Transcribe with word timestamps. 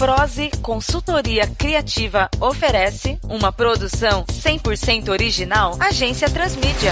Prose 0.00 0.50
Consultoria 0.62 1.46
Criativa 1.46 2.30
oferece 2.40 3.18
uma 3.22 3.52
produção 3.52 4.24
100% 4.24 5.10
original 5.10 5.76
Agência 5.78 6.26
Transmídia. 6.30 6.90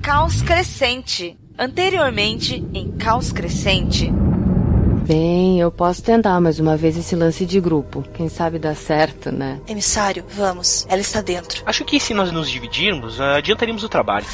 Caos 0.00 0.40
Crescente. 0.40 1.38
Anteriormente 1.58 2.66
em 2.72 2.92
Caos 2.92 3.30
Crescente. 3.30 4.10
Bem, 5.06 5.60
eu 5.60 5.70
posso 5.70 6.02
tentar 6.02 6.40
mais 6.40 6.58
uma 6.58 6.76
vez 6.76 6.96
esse 6.96 7.14
lance 7.14 7.46
de 7.46 7.60
grupo. 7.60 8.02
Quem 8.12 8.28
sabe 8.28 8.58
dá 8.58 8.74
certo, 8.74 9.30
né? 9.30 9.60
Emissário, 9.68 10.24
vamos. 10.28 10.84
Ela 10.88 11.00
está 11.00 11.20
dentro. 11.20 11.62
Acho 11.64 11.84
que 11.84 12.00
se 12.00 12.12
nós 12.12 12.32
nos 12.32 12.50
dividirmos, 12.50 13.20
adiantaríamos 13.20 13.84
o 13.84 13.88
trabalho. 13.88 14.26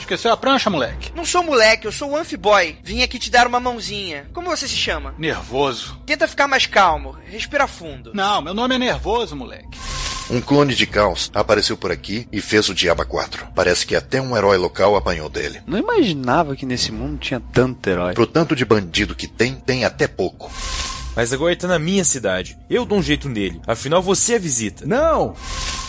Esqueceu 0.00 0.32
a 0.32 0.36
prancha, 0.36 0.68
moleque? 0.68 1.12
Não 1.14 1.24
sou 1.24 1.44
moleque, 1.44 1.86
eu 1.86 1.92
sou 1.92 2.10
o 2.10 2.16
Amphiboy. 2.16 2.76
Vim 2.82 3.02
aqui 3.02 3.20
te 3.20 3.30
dar 3.30 3.46
uma 3.46 3.60
mãozinha. 3.60 4.26
Como 4.32 4.50
você 4.50 4.66
se 4.66 4.76
chama? 4.76 5.14
Nervoso. 5.16 5.96
Tenta 6.04 6.26
ficar 6.26 6.48
mais 6.48 6.66
calmo. 6.66 7.16
Respira 7.26 7.68
fundo. 7.68 8.10
Não, 8.12 8.42
meu 8.42 8.52
nome 8.52 8.74
é 8.74 8.78
Nervoso, 8.78 9.36
moleque. 9.36 9.78
Um 10.28 10.40
clone 10.40 10.74
de 10.74 10.86
caos 10.86 11.30
apareceu 11.32 11.76
por 11.76 11.92
aqui 11.92 12.26
e 12.32 12.40
fez 12.40 12.68
o 12.68 12.74
Diaba 12.74 13.04
4. 13.04 13.46
Parece 13.54 13.86
que 13.86 13.94
até 13.94 14.20
um 14.20 14.36
herói 14.36 14.56
local 14.56 14.96
apanhou 14.96 15.28
dele. 15.28 15.60
Não 15.66 15.78
imaginava 15.78 16.56
que 16.56 16.66
nesse 16.66 16.90
mundo 16.90 17.18
tinha 17.18 17.40
tanto 17.52 17.88
herói. 17.88 18.14
Pro 18.14 18.26
tanto 18.26 18.56
de 18.56 18.64
bandido 18.64 19.14
que 19.14 19.28
tem, 19.28 19.54
tem 19.54 19.84
até 19.84 20.08
pouco. 20.08 20.50
Mas 21.14 21.32
agora 21.32 21.52
ele 21.52 21.60
tá 21.60 21.68
na 21.68 21.78
minha 21.78 22.04
cidade. 22.04 22.58
Eu 22.68 22.84
dou 22.84 22.98
um 22.98 23.02
jeito 23.02 23.28
nele. 23.28 23.60
Afinal, 23.66 24.02
você 24.02 24.34
é 24.34 24.38
visita. 24.38 24.84
Não! 24.84 25.36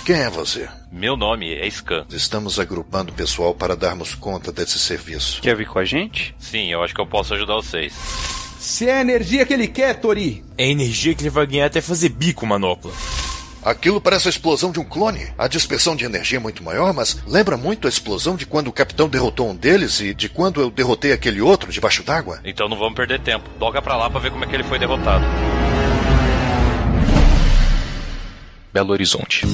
Quem 0.06 0.18
é 0.18 0.30
você? 0.30 0.70
Meu 0.92 1.18
nome 1.18 1.54
é 1.54 1.70
Scan. 1.70 2.06
Estamos 2.12 2.60
agrupando 2.60 3.12
pessoal 3.12 3.56
para 3.56 3.76
darmos 3.76 4.14
conta 4.14 4.52
desse 4.52 4.78
serviço. 4.78 5.42
Quer 5.42 5.56
vir 5.56 5.68
com 5.68 5.80
a 5.80 5.84
gente? 5.84 6.34
Sim, 6.40 6.72
eu 6.72 6.84
acho 6.84 6.94
que 6.94 7.02
eu 7.02 7.08
posso 7.08 7.34
ajudar 7.34 7.56
vocês. 7.56 7.92
Se 8.60 8.88
é 8.88 9.00
a 9.00 9.02
energia 9.02 9.46
que 9.46 9.54
ele 9.54 9.68
quer, 9.68 9.96
Tori. 9.96 10.46
É 10.58 10.66
a 10.66 10.68
energia 10.68 11.14
que 11.16 11.24
ele 11.24 11.30
vai 11.30 11.46
ganhar 11.48 11.66
até 11.66 11.82
fazer 11.82 12.10
bico, 12.10 12.46
manopla. 12.46 12.92
Aquilo 13.68 14.00
parece 14.00 14.30
a 14.30 14.32
explosão 14.32 14.72
de 14.72 14.80
um 14.80 14.86
clone. 14.86 15.28
A 15.38 15.46
dispersão 15.46 15.94
de 15.94 16.06
energia 16.06 16.38
é 16.38 16.40
muito 16.40 16.64
maior, 16.64 16.94
mas 16.94 17.22
lembra 17.28 17.58
muito 17.58 17.86
a 17.86 17.90
explosão 17.90 18.38
de 18.38 18.46
quando 18.46 18.70
o 18.70 18.72
capitão 18.72 19.10
derrotou 19.10 19.50
um 19.50 19.54
deles 19.54 20.00
e 20.00 20.14
de 20.14 20.30
quando 20.30 20.62
eu 20.62 20.72
derrotei 20.72 21.12
aquele 21.12 21.42
outro 21.42 21.70
debaixo 21.70 22.02
d'água. 22.02 22.40
Então 22.46 22.70
não 22.70 22.78
vamos 22.78 22.96
perder 22.96 23.20
tempo. 23.20 23.50
Toca 23.60 23.82
pra 23.82 23.98
lá 23.98 24.10
pra 24.10 24.22
ver 24.22 24.32
como 24.32 24.46
é 24.46 24.48
que 24.48 24.56
ele 24.56 24.64
foi 24.64 24.80
derrotado. 24.80 25.26
Belo 28.72 28.94
Horizonte. 28.94 29.46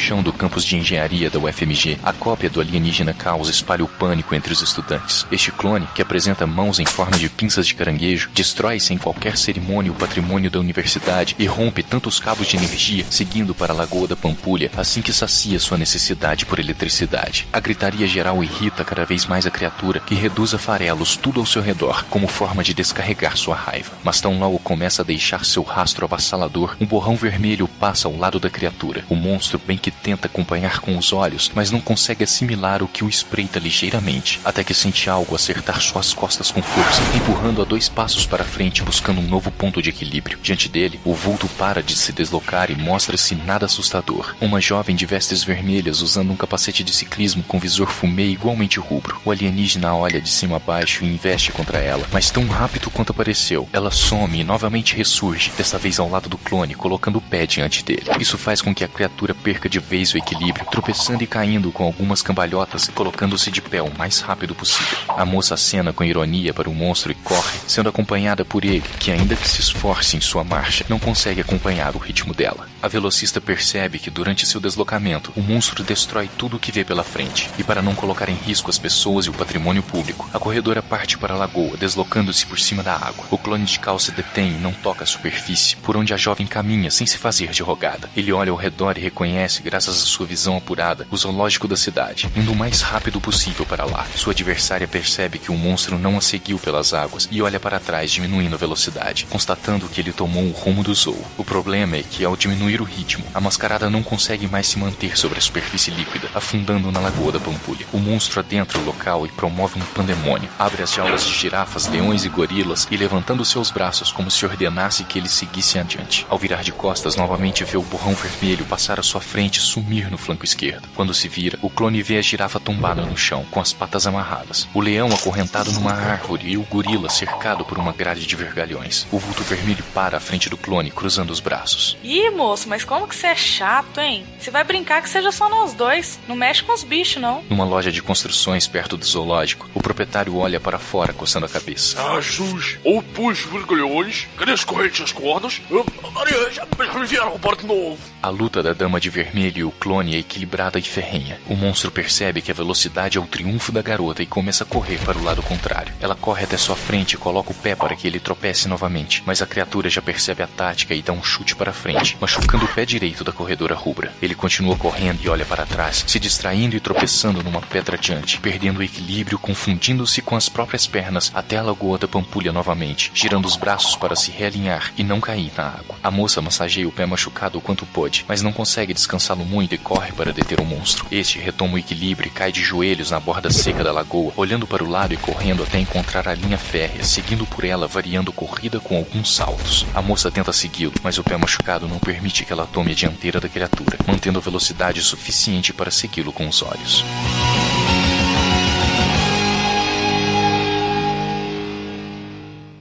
Chão 0.00 0.22
do 0.22 0.32
campus 0.32 0.64
de 0.64 0.76
engenharia 0.76 1.28
da 1.28 1.38
UFMG, 1.38 1.98
a 2.02 2.12
cópia 2.12 2.48
do 2.48 2.58
alienígena 2.58 3.12
Caos 3.12 3.50
espalha 3.50 3.84
o 3.84 3.88
pânico 3.88 4.34
entre 4.34 4.50
os 4.50 4.62
estudantes. 4.62 5.26
Este 5.30 5.52
clone, 5.52 5.86
que 5.94 6.00
apresenta 6.00 6.46
mãos 6.46 6.80
em 6.80 6.86
forma 6.86 7.18
de 7.18 7.28
pinças 7.28 7.66
de 7.66 7.74
caranguejo, 7.74 8.30
destrói 8.34 8.80
sem 8.80 8.96
qualquer 8.96 9.36
cerimônia 9.36 9.92
o 9.92 9.94
patrimônio 9.94 10.50
da 10.50 10.58
universidade 10.58 11.36
e 11.38 11.44
rompe 11.44 11.82
tantos 11.82 12.18
cabos 12.18 12.46
de 12.46 12.56
energia, 12.56 13.04
seguindo 13.10 13.54
para 13.54 13.74
a 13.74 13.76
Lagoa 13.76 14.08
da 14.08 14.16
Pampulha, 14.16 14.70
assim 14.74 15.02
que 15.02 15.12
sacia 15.12 15.60
sua 15.60 15.76
necessidade 15.76 16.46
por 16.46 16.58
eletricidade. 16.58 17.46
A 17.52 17.60
gritaria 17.60 18.06
geral 18.06 18.42
irrita 18.42 18.84
cada 18.84 19.04
vez 19.04 19.26
mais 19.26 19.46
a 19.46 19.50
criatura, 19.50 20.00
que 20.00 20.14
reduz 20.14 20.54
a 20.54 20.58
farelos 20.58 21.14
tudo 21.16 21.40
ao 21.40 21.46
seu 21.46 21.60
redor, 21.60 22.06
como 22.08 22.26
forma 22.26 22.64
de 22.64 22.72
descarregar 22.72 23.36
sua 23.36 23.54
raiva. 23.54 23.92
Mas 24.02 24.20
tão 24.20 24.38
logo 24.38 24.58
começa 24.58 25.02
a 25.02 25.04
deixar 25.04 25.44
seu 25.44 25.62
rastro 25.62 26.06
avassalador, 26.06 26.74
um 26.80 26.86
borrão 26.86 27.16
vermelho 27.16 27.68
passa 27.68 28.08
ao 28.08 28.16
lado 28.16 28.40
da 28.40 28.48
criatura. 28.48 29.04
O 29.10 29.14
monstro 29.14 29.60
bem 29.66 29.76
que 29.76 29.89
tenta 29.90 30.26
acompanhar 30.26 30.80
com 30.80 30.96
os 30.96 31.12
olhos, 31.12 31.50
mas 31.54 31.70
não 31.70 31.80
consegue 31.80 32.24
assimilar 32.24 32.82
o 32.82 32.88
que 32.88 33.04
o 33.04 33.08
espreita 33.08 33.58
ligeiramente, 33.58 34.40
até 34.44 34.62
que 34.64 34.74
sente 34.74 35.08
algo 35.08 35.34
acertar 35.34 35.80
suas 35.80 36.12
costas 36.12 36.50
com 36.50 36.62
força, 36.62 37.02
empurrando 37.16 37.62
a 37.62 37.64
dois 37.64 37.88
passos 37.88 38.26
para 38.26 38.44
frente 38.44 38.82
buscando 38.82 39.20
um 39.20 39.26
novo 39.26 39.50
ponto 39.50 39.82
de 39.82 39.90
equilíbrio. 39.90 40.38
Diante 40.42 40.68
dele, 40.68 41.00
o 41.04 41.14
vulto 41.14 41.48
para 41.48 41.82
de 41.82 41.96
se 41.96 42.12
deslocar 42.12 42.70
e 42.70 42.76
mostra-se 42.76 43.34
nada 43.34 43.66
assustador. 43.66 44.34
Uma 44.40 44.60
jovem 44.60 44.94
de 44.94 45.06
vestes 45.06 45.42
vermelhas 45.42 46.00
usando 46.00 46.32
um 46.32 46.36
capacete 46.36 46.84
de 46.84 46.92
ciclismo 46.92 47.42
com 47.42 47.58
visor 47.58 47.88
fumê 47.88 48.26
igualmente 48.26 48.78
rubro. 48.78 49.20
O 49.24 49.30
alienígena 49.30 49.94
olha 49.94 50.20
de 50.20 50.28
cima 50.28 50.56
a 50.56 50.58
baixo 50.58 51.04
e 51.04 51.08
investe 51.08 51.52
contra 51.52 51.78
ela, 51.78 52.06
mas 52.12 52.30
tão 52.30 52.46
rápido 52.46 52.90
quanto 52.90 53.10
apareceu, 53.10 53.68
ela 53.72 53.90
some 53.90 54.40
e 54.40 54.44
novamente 54.44 54.94
ressurge, 54.94 55.50
desta 55.56 55.78
vez 55.78 55.98
ao 55.98 56.08
lado 56.08 56.28
do 56.28 56.38
clone, 56.38 56.74
colocando 56.74 57.16
o 57.16 57.20
pé 57.20 57.46
diante 57.46 57.84
dele. 57.84 58.10
Isso 58.18 58.38
faz 58.38 58.62
com 58.62 58.74
que 58.74 58.84
a 58.84 58.88
criatura 58.88 59.34
perca 59.34 59.68
de 59.68 59.79
vez 59.80 60.12
o 60.12 60.18
equilíbrio, 60.18 60.66
tropeçando 60.70 61.24
e 61.24 61.26
caindo 61.26 61.72
com 61.72 61.84
algumas 61.84 62.22
cambalhotas 62.22 62.86
e 62.88 62.92
colocando-se 62.92 63.50
de 63.50 63.60
pé 63.60 63.82
o 63.82 63.96
mais 63.96 64.20
rápido 64.20 64.54
possível. 64.54 64.98
A 65.08 65.24
moça 65.24 65.54
acena 65.54 65.92
com 65.92 66.04
ironia 66.04 66.54
para 66.54 66.68
o 66.68 66.74
monstro 66.74 67.10
e 67.12 67.14
corre, 67.14 67.58
sendo 67.66 67.88
acompanhada 67.88 68.44
por 68.44 68.64
ele, 68.64 68.84
que 68.98 69.10
ainda 69.10 69.36
que 69.36 69.48
se 69.48 69.60
esforce 69.60 70.16
em 70.16 70.20
sua 70.20 70.44
marcha, 70.44 70.84
não 70.88 70.98
consegue 70.98 71.40
acompanhar 71.40 71.94
o 71.94 71.98
ritmo 71.98 72.34
dela. 72.34 72.68
A 72.82 72.88
velocista 72.88 73.40
percebe 73.40 73.98
que 73.98 74.10
durante 74.10 74.46
seu 74.46 74.60
deslocamento, 74.60 75.32
o 75.36 75.42
monstro 75.42 75.84
destrói 75.84 76.30
tudo 76.38 76.56
o 76.56 76.60
que 76.60 76.72
vê 76.72 76.84
pela 76.84 77.04
frente, 77.04 77.50
e 77.58 77.62
para 77.62 77.82
não 77.82 77.94
colocar 77.94 78.28
em 78.28 78.34
risco 78.34 78.70
as 78.70 78.78
pessoas 78.78 79.26
e 79.26 79.30
o 79.30 79.34
patrimônio 79.34 79.82
público, 79.82 80.28
a 80.32 80.38
corredora 80.38 80.82
parte 80.82 81.18
para 81.18 81.34
a 81.34 81.36
lagoa, 81.36 81.76
deslocando-se 81.76 82.46
por 82.46 82.58
cima 82.58 82.82
da 82.82 82.94
água. 82.94 83.24
O 83.30 83.38
clone 83.38 83.64
de 83.64 83.78
cal 83.78 83.98
se 83.98 84.10
detém 84.12 84.52
e 84.52 84.58
não 84.58 84.72
toca 84.72 85.04
a 85.04 85.06
superfície, 85.06 85.76
por 85.76 85.96
onde 85.96 86.14
a 86.14 86.16
jovem 86.16 86.46
caminha 86.46 86.90
sem 86.90 87.06
se 87.06 87.18
fazer 87.18 87.50
de 87.50 87.62
rogada. 87.62 88.08
Ele 88.16 88.32
olha 88.32 88.50
ao 88.50 88.56
redor 88.56 88.96
e 88.96 89.00
reconhece, 89.00 89.62
graças 89.70 90.02
à 90.02 90.04
sua 90.04 90.26
visão 90.26 90.56
apurada, 90.56 91.06
o 91.12 91.16
zoológico 91.16 91.68
da 91.68 91.76
cidade, 91.76 92.28
indo 92.34 92.50
o 92.50 92.56
mais 92.56 92.80
rápido 92.80 93.20
possível 93.20 93.64
para 93.64 93.84
lá. 93.84 94.04
Sua 94.16 94.32
adversária 94.32 94.88
percebe 94.88 95.38
que 95.38 95.52
o 95.52 95.56
monstro 95.56 95.96
não 95.96 96.18
a 96.18 96.20
seguiu 96.20 96.58
pelas 96.58 96.92
águas 96.92 97.28
e 97.30 97.40
olha 97.40 97.60
para 97.60 97.78
trás, 97.78 98.10
diminuindo 98.10 98.56
a 98.56 98.58
velocidade, 98.58 99.28
constatando 99.30 99.86
que 99.86 100.00
ele 100.00 100.12
tomou 100.12 100.42
o 100.42 100.50
rumo 100.50 100.82
do 100.82 100.92
zoo. 100.92 101.24
O 101.38 101.44
problema 101.44 101.96
é 101.96 102.02
que, 102.02 102.24
ao 102.24 102.36
diminuir 102.36 102.80
o 102.80 102.84
ritmo, 102.84 103.24
a 103.32 103.40
mascarada 103.40 103.88
não 103.88 104.02
consegue 104.02 104.48
mais 104.48 104.66
se 104.66 104.76
manter 104.76 105.16
sobre 105.16 105.38
a 105.38 105.40
superfície 105.40 105.92
líquida, 105.92 106.28
afundando 106.34 106.90
na 106.90 106.98
lagoa 106.98 107.30
da 107.30 107.38
Pampulha. 107.38 107.86
O 107.92 107.98
monstro 107.98 108.40
adentra 108.40 108.76
o 108.76 108.84
local 108.84 109.24
e 109.24 109.28
promove 109.28 109.78
um 109.78 109.84
pandemônio. 109.94 110.50
Abre 110.58 110.82
as 110.82 110.92
jaulas 110.92 111.24
de 111.24 111.32
girafas, 111.32 111.86
leões 111.86 112.24
e 112.24 112.28
gorilas 112.28 112.88
e, 112.90 112.96
levantando 112.96 113.44
seus 113.44 113.70
braços 113.70 114.10
como 114.10 114.32
se 114.32 114.44
ordenasse 114.44 115.04
que 115.04 115.16
eles 115.16 115.30
seguissem 115.30 115.80
adiante. 115.80 116.26
Ao 116.28 116.36
virar 116.36 116.64
de 116.64 116.72
costas, 116.72 117.14
novamente 117.14 117.62
vê 117.62 117.76
o 117.76 117.82
borrão 117.82 118.14
vermelho 118.14 118.64
passar 118.64 118.98
à 118.98 119.02
sua 119.04 119.20
frente 119.20 119.59
sumir 119.60 120.10
no 120.10 120.18
flanco 120.18 120.44
esquerdo. 120.44 120.88
Quando 120.94 121.14
se 121.14 121.28
vira, 121.28 121.58
o 121.62 121.70
clone 121.70 122.02
vê 122.02 122.18
a 122.18 122.22
girafa 122.22 122.58
tombada 122.58 123.02
no 123.02 123.16
chão, 123.16 123.44
com 123.50 123.60
as 123.60 123.72
patas 123.72 124.06
amarradas, 124.06 124.68
o 124.74 124.80
leão 124.80 125.12
acorrentado 125.12 125.72
numa 125.72 125.92
árvore 125.92 126.50
e 126.50 126.56
o 126.56 126.62
gorila 126.62 127.08
cercado 127.08 127.64
por 127.64 127.78
uma 127.78 127.92
grade 127.92 128.26
de 128.26 128.36
vergalhões. 128.36 129.06
O 129.10 129.18
vulto 129.18 129.42
vermelho 129.42 129.84
para 129.94 130.16
à 130.16 130.20
frente 130.20 130.48
do 130.48 130.56
clone, 130.56 130.90
cruzando 130.90 131.30
os 131.30 131.40
braços. 131.40 131.96
Ih, 132.02 132.30
moço, 132.30 132.68
mas 132.68 132.84
como 132.84 133.06
que 133.06 133.14
você 133.14 133.28
é 133.28 133.36
chato, 133.36 134.00
hein? 134.00 134.24
Você 134.38 134.50
vai 134.50 134.64
brincar 134.64 135.02
que 135.02 135.08
seja 135.08 135.32
só 135.32 135.48
nós 135.48 135.74
dois. 135.74 136.18
Não 136.26 136.36
mexe 136.36 136.62
com 136.62 136.72
os 136.72 136.82
bichos, 136.84 137.20
não. 137.20 137.42
Numa 137.48 137.64
loja 137.64 137.92
de 137.92 138.02
construções 138.02 138.66
perto 138.66 138.96
do 138.96 139.04
zoológico, 139.04 139.68
o 139.74 139.82
proprietário 139.82 140.36
olha 140.36 140.60
para 140.60 140.78
fora, 140.78 141.12
coçando 141.12 141.46
a 141.46 141.48
cabeça. 141.48 141.96
Ah, 142.00 142.20
sus, 142.22 142.78
ou 142.84 143.02
pus 143.02 143.40
vergalhões, 143.40 144.26
cadê 144.36 144.52
as 144.52 144.64
correntes 144.64 145.00
e 145.00 145.02
as 145.02 145.12
cordas? 145.12 145.60
Já, 145.70 146.50
já 146.50 146.98
me 146.98 147.06
vieram 147.06 147.30
roubar 147.30 147.56
de 147.56 147.66
novo. 147.66 147.98
A 148.22 148.28
luta 148.28 148.62
da 148.62 148.72
dama 148.72 149.00
de 149.00 149.10
vermelho 149.10 149.49
e 149.58 149.64
o 149.64 149.70
clone 149.70 150.14
é 150.14 150.18
equilibrada 150.18 150.78
e 150.78 150.82
ferrenha. 150.82 151.40
O 151.48 151.54
monstro 151.54 151.90
percebe 151.90 152.40
que 152.40 152.50
a 152.50 152.54
velocidade 152.54 153.18
é 153.18 153.20
o 153.20 153.26
triunfo 153.26 153.72
da 153.72 153.82
garota 153.82 154.22
e 154.22 154.26
começa 154.26 154.64
a 154.64 154.66
correr 154.66 154.98
para 154.98 155.18
o 155.18 155.22
lado 155.22 155.42
contrário. 155.42 155.92
Ela 156.00 156.14
corre 156.14 156.44
até 156.44 156.56
sua 156.56 156.76
frente 156.76 157.14
e 157.14 157.18
coloca 157.18 157.50
o 157.50 157.54
pé 157.54 157.74
para 157.74 157.96
que 157.96 158.06
ele 158.06 158.20
tropece 158.20 158.68
novamente, 158.68 159.22
mas 159.26 159.42
a 159.42 159.46
criatura 159.46 159.88
já 159.88 160.02
percebe 160.02 160.42
a 160.42 160.46
tática 160.46 160.94
e 160.94 161.02
dá 161.02 161.12
um 161.12 161.22
chute 161.22 161.56
para 161.56 161.72
frente, 161.72 162.16
machucando 162.20 162.64
o 162.64 162.68
pé 162.68 162.84
direito 162.84 163.24
da 163.24 163.32
corredora 163.32 163.74
rubra. 163.74 164.12
Ele 164.20 164.34
continua 164.34 164.76
correndo 164.76 165.20
e 165.22 165.28
olha 165.28 165.44
para 165.44 165.66
trás, 165.66 166.04
se 166.06 166.18
distraindo 166.18 166.76
e 166.76 166.80
tropeçando 166.80 167.42
numa 167.42 167.60
pedra 167.60 167.96
adiante, 167.96 168.40
perdendo 168.40 168.80
o 168.80 168.82
equilíbrio, 168.82 169.38
confundindo-se 169.38 170.22
com 170.22 170.36
as 170.36 170.48
próprias 170.48 170.86
pernas 170.86 171.30
até 171.34 171.56
a 171.56 171.62
lagoa 171.62 171.98
da 171.98 172.08
Pampulha 172.08 172.52
novamente, 172.52 173.10
girando 173.14 173.46
os 173.46 173.56
braços 173.56 173.96
para 173.96 174.16
se 174.16 174.30
realinhar 174.30 174.92
e 174.96 175.02
não 175.02 175.20
cair 175.20 175.52
na 175.56 175.64
água. 175.64 175.96
A 176.02 176.10
moça 176.10 176.40
massageia 176.40 176.88
o 176.88 176.92
pé 176.92 177.06
machucado 177.06 177.58
o 177.58 177.60
quanto 177.60 177.86
pode, 177.86 178.24
mas 178.28 178.42
não 178.42 178.52
consegue 178.52 178.94
descansá-lo 179.40 179.44
muito 179.44 179.74
e 179.74 179.78
corre 179.78 180.12
para 180.12 180.32
deter 180.32 180.60
o 180.60 180.64
monstro. 180.64 181.06
Este 181.10 181.38
retoma 181.38 181.74
o 181.74 181.78
equilíbrio 181.78 182.28
e 182.28 182.30
cai 182.30 182.52
de 182.52 182.62
joelhos 182.62 183.10
na 183.10 183.18
borda 183.18 183.50
seca 183.50 183.82
da 183.82 183.92
lagoa, 183.92 184.32
olhando 184.36 184.66
para 184.66 184.84
o 184.84 184.88
lado 184.88 185.14
e 185.14 185.16
correndo 185.16 185.62
até 185.62 185.78
encontrar 185.78 186.28
a 186.28 186.34
linha 186.34 186.58
férrea, 186.58 187.04
seguindo 187.04 187.46
por 187.46 187.64
ela, 187.64 187.88
variando 187.88 188.32
corrida 188.32 188.78
com 188.80 188.96
alguns 188.96 189.34
saltos. 189.34 189.86
A 189.94 190.02
moça 190.02 190.30
tenta 190.30 190.52
segui-lo, 190.52 190.92
mas 191.02 191.18
o 191.18 191.24
pé 191.24 191.36
machucado 191.36 191.88
não 191.88 191.98
permite 191.98 192.44
que 192.44 192.52
ela 192.52 192.66
tome 192.66 192.92
a 192.92 192.94
dianteira 192.94 193.40
da 193.40 193.48
criatura, 193.48 193.98
mantendo 194.06 194.40
velocidade 194.40 195.02
suficiente 195.02 195.72
para 195.72 195.90
segui-lo 195.90 196.32
com 196.32 196.48
os 196.48 196.62
olhos. 196.62 197.04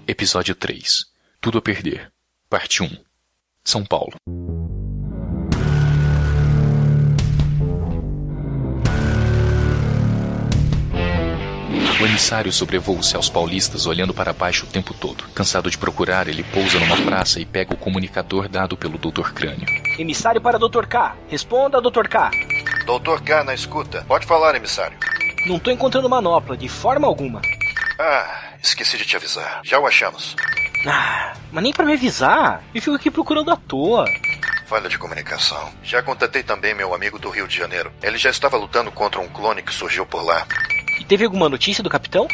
Episódio 0.08 0.56
3 0.56 1.06
Tudo 1.40 1.60
a 1.60 1.62
Perder 1.62 2.12
Parte 2.50 2.82
1 2.82 2.90
São 3.64 3.86
Paulo 3.86 4.16
O 12.02 12.06
emissário 12.06 12.50
sobrevoa 12.52 12.98
os 13.00 13.10
céus 13.10 13.30
paulistas 13.30 13.86
olhando 13.86 14.14
para 14.14 14.32
baixo 14.32 14.66
o 14.66 14.70
tempo 14.70 14.94
todo. 14.94 15.26
Cansado 15.36 15.70
de 15.70 15.78
procurar, 15.78 16.30
ele 16.30 16.44
pousa 16.44 16.80
numa 16.80 16.96
praça 16.96 17.42
e 17.42 17.46
pega 17.46 17.74
o 17.74 17.78
comunicador 17.78 18.48
dado 18.48 18.78
pelo 18.78 18.98
Dr. 18.98 19.34
Crânio. 19.34 19.68
Emissário 20.00 20.40
para 20.40 20.58
Dr. 20.58 20.86
K. 20.88 21.18
Responda, 21.28 21.82
Dr. 21.82 22.08
K. 22.08 22.32
Doutor 22.86 23.22
K 23.22 23.44
na 23.44 23.54
escuta. 23.54 24.06
Pode 24.08 24.26
falar, 24.26 24.56
emissário. 24.56 24.98
Não 25.46 25.60
tô 25.60 25.72
encontrando 25.72 26.10
manopla, 26.10 26.56
de 26.56 26.70
forma 26.70 27.06
alguma. 27.06 27.42
Ah, 28.00 28.54
esqueci 28.64 28.98
de 28.98 29.06
te 29.06 29.18
avisar. 29.18 29.60
Já 29.64 29.78
o 29.78 29.86
achamos. 29.86 30.38
Ah, 30.88 31.34
mas 31.52 31.64
nem 31.64 31.74
para 31.74 31.86
me 31.86 31.94
avisar. 31.94 32.64
Eu 32.74 32.82
fico 32.82 32.96
aqui 32.96 33.12
procurando 33.12 33.52
à 33.52 33.58
toa. 33.58 34.06
Falha 34.66 34.88
de 34.88 34.98
comunicação. 34.98 35.70
Já 35.84 36.02
contatei 36.02 36.44
também 36.44 36.74
meu 36.74 36.94
amigo 36.94 37.20
do 37.20 37.30
Rio 37.30 37.48
de 37.48 37.58
Janeiro. 37.58 37.92
Ele 38.02 38.18
já 38.18 38.30
estava 38.30 38.56
lutando 38.56 38.90
contra 38.90 39.20
um 39.20 39.28
clone 39.28 39.62
que 39.62 39.74
surgiu 39.74 40.06
por 40.06 40.24
lá. 40.24 40.48
Teve 41.10 41.26
alguma 41.26 41.50
notícia 41.50 41.84
do 41.84 41.90
capitão? 41.90 42.28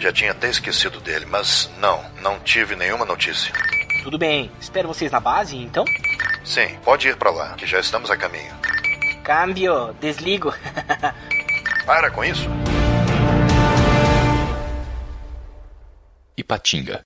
Já 0.00 0.10
tinha 0.10 0.30
até 0.30 0.48
esquecido 0.48 0.98
dele, 0.98 1.26
mas 1.26 1.70
não, 1.78 2.02
não 2.22 2.40
tive 2.40 2.74
nenhuma 2.74 3.04
notícia. 3.04 3.52
Tudo 4.02 4.16
bem. 4.16 4.50
Espero 4.58 4.88
vocês 4.88 5.12
na 5.12 5.20
base, 5.20 5.58
então? 5.58 5.84
Sim, 6.42 6.74
pode 6.82 7.06
ir 7.06 7.16
para 7.16 7.30
lá, 7.30 7.52
que 7.52 7.66
já 7.66 7.78
estamos 7.78 8.10
a 8.10 8.16
caminho. 8.16 8.50
Câmbio, 9.22 9.92
desligo. 10.00 10.54
Para 11.84 12.10
com 12.10 12.24
isso. 12.24 12.48
Ipatinga 16.34 17.04